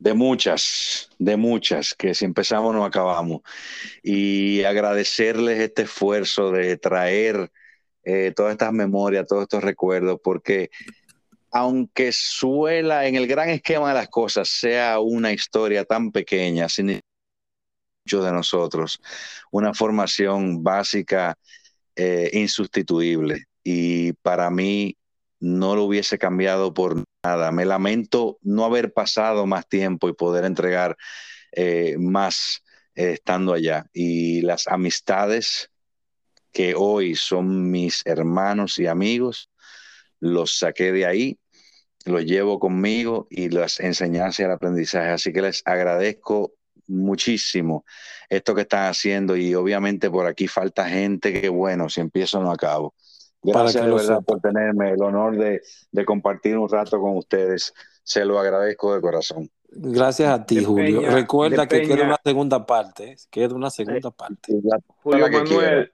[0.06, 3.42] de muchas, de muchas, que si empezamos no acabamos.
[4.04, 7.52] Y agradecerles este esfuerzo de traer
[8.04, 10.70] eh, todas estas memorias, todos estos recuerdos, porque
[11.50, 17.00] aunque suela en el gran esquema de las cosas sea una historia tan pequeña, sin
[18.06, 19.00] muchos de nosotros,
[19.50, 21.36] una formación básica
[21.96, 23.46] eh, insustituible.
[23.64, 24.98] Y para mí
[25.40, 27.04] no lo hubiese cambiado por
[27.52, 30.96] Me lamento no haber pasado más tiempo y poder entregar
[31.52, 32.62] eh, más
[32.96, 33.88] eh, estando allá.
[33.94, 35.72] Y las amistades
[36.52, 39.50] que hoy son mis hermanos y amigos,
[40.20, 41.40] los saqué de ahí,
[42.06, 45.10] los llevo conmigo y las enseñanzas y el aprendizaje.
[45.10, 46.54] Así que les agradezco
[46.88, 47.86] muchísimo
[48.30, 52.52] esto que están haciendo y obviamente por aquí falta gente que bueno, si empiezo no
[52.52, 52.96] acabo.
[53.54, 55.62] Gracias de verdad por tenerme el honor de,
[56.06, 57.74] compartir un rato con ustedes.
[58.04, 59.50] Se lo agradezco de corazón.
[59.70, 61.02] Gracias a ti, Julio.
[61.10, 63.12] Recuerda que queda una segunda parte.
[63.12, 63.16] ¿eh?
[63.30, 64.54] Queda una segunda parte.
[65.04, 65.92] Julio Manuel,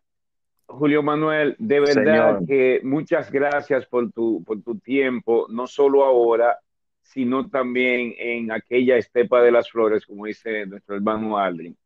[0.68, 6.60] Julio Manuel, de verdad que muchas gracias por tu, por tu tiempo, no solo ahora,
[7.02, 11.78] sino también en aquella estepa de las flores, como dice nuestro hermano Aldrin.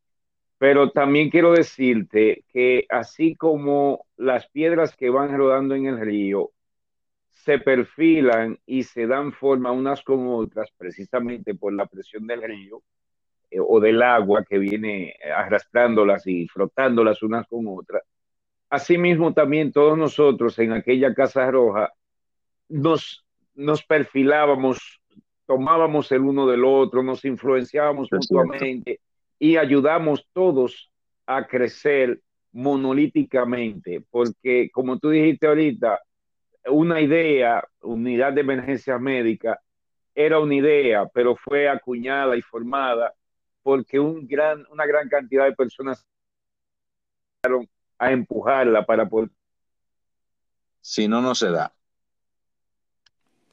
[0.57, 6.51] Pero también quiero decirte que así como las piedras que van rodando en el río
[7.29, 12.81] se perfilan y se dan forma unas con otras precisamente por la presión del río
[13.51, 18.03] eh, o del agua que viene arrastrándolas y frotándolas unas con otras.
[18.69, 21.93] Asimismo también todos nosotros en aquella Casa Roja
[22.67, 23.23] nos,
[23.53, 25.01] nos perfilábamos,
[25.45, 29.01] tomábamos el uno del otro, nos influenciábamos mutuamente
[29.45, 30.91] y ayudamos todos
[31.27, 32.19] a crecer
[32.51, 36.01] monolíticamente, porque como tú dijiste ahorita,
[36.65, 39.61] una idea, unidad de emergencia médica,
[40.15, 43.13] era una idea, pero fue acuñada y formada
[43.61, 46.03] porque un gran, una gran cantidad de personas
[47.99, 49.29] a empujarla para poder.
[50.81, 51.71] Si no, no se da.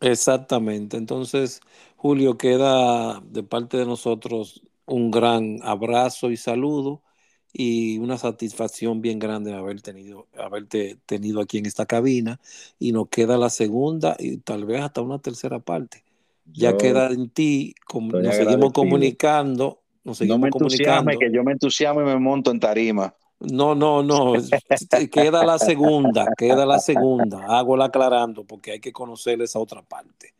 [0.01, 0.97] Exactamente.
[0.97, 1.61] Entonces,
[1.97, 7.03] Julio, queda de parte de nosotros un gran abrazo y saludo
[7.53, 12.41] y una satisfacción bien grande haber tenido, haberte tenido aquí en esta cabina
[12.79, 16.03] y nos queda la segunda y tal vez hasta una tercera parte.
[16.53, 21.11] ya queda en ti, nos seguimos comunicando, nos seguimos no me comunicando.
[21.19, 23.15] que yo me entusiasme y me monto en tarima.
[23.41, 24.35] No, no, no,
[25.11, 29.83] queda la segunda, queda la segunda, hago la aclarando porque hay que conocer esa otra
[29.83, 30.33] parte.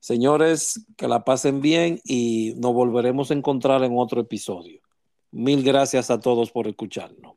[0.00, 4.80] Señores, que la pasen bien y nos volveremos a encontrar en otro episodio.
[5.30, 7.34] Mil gracias a todos por escucharnos.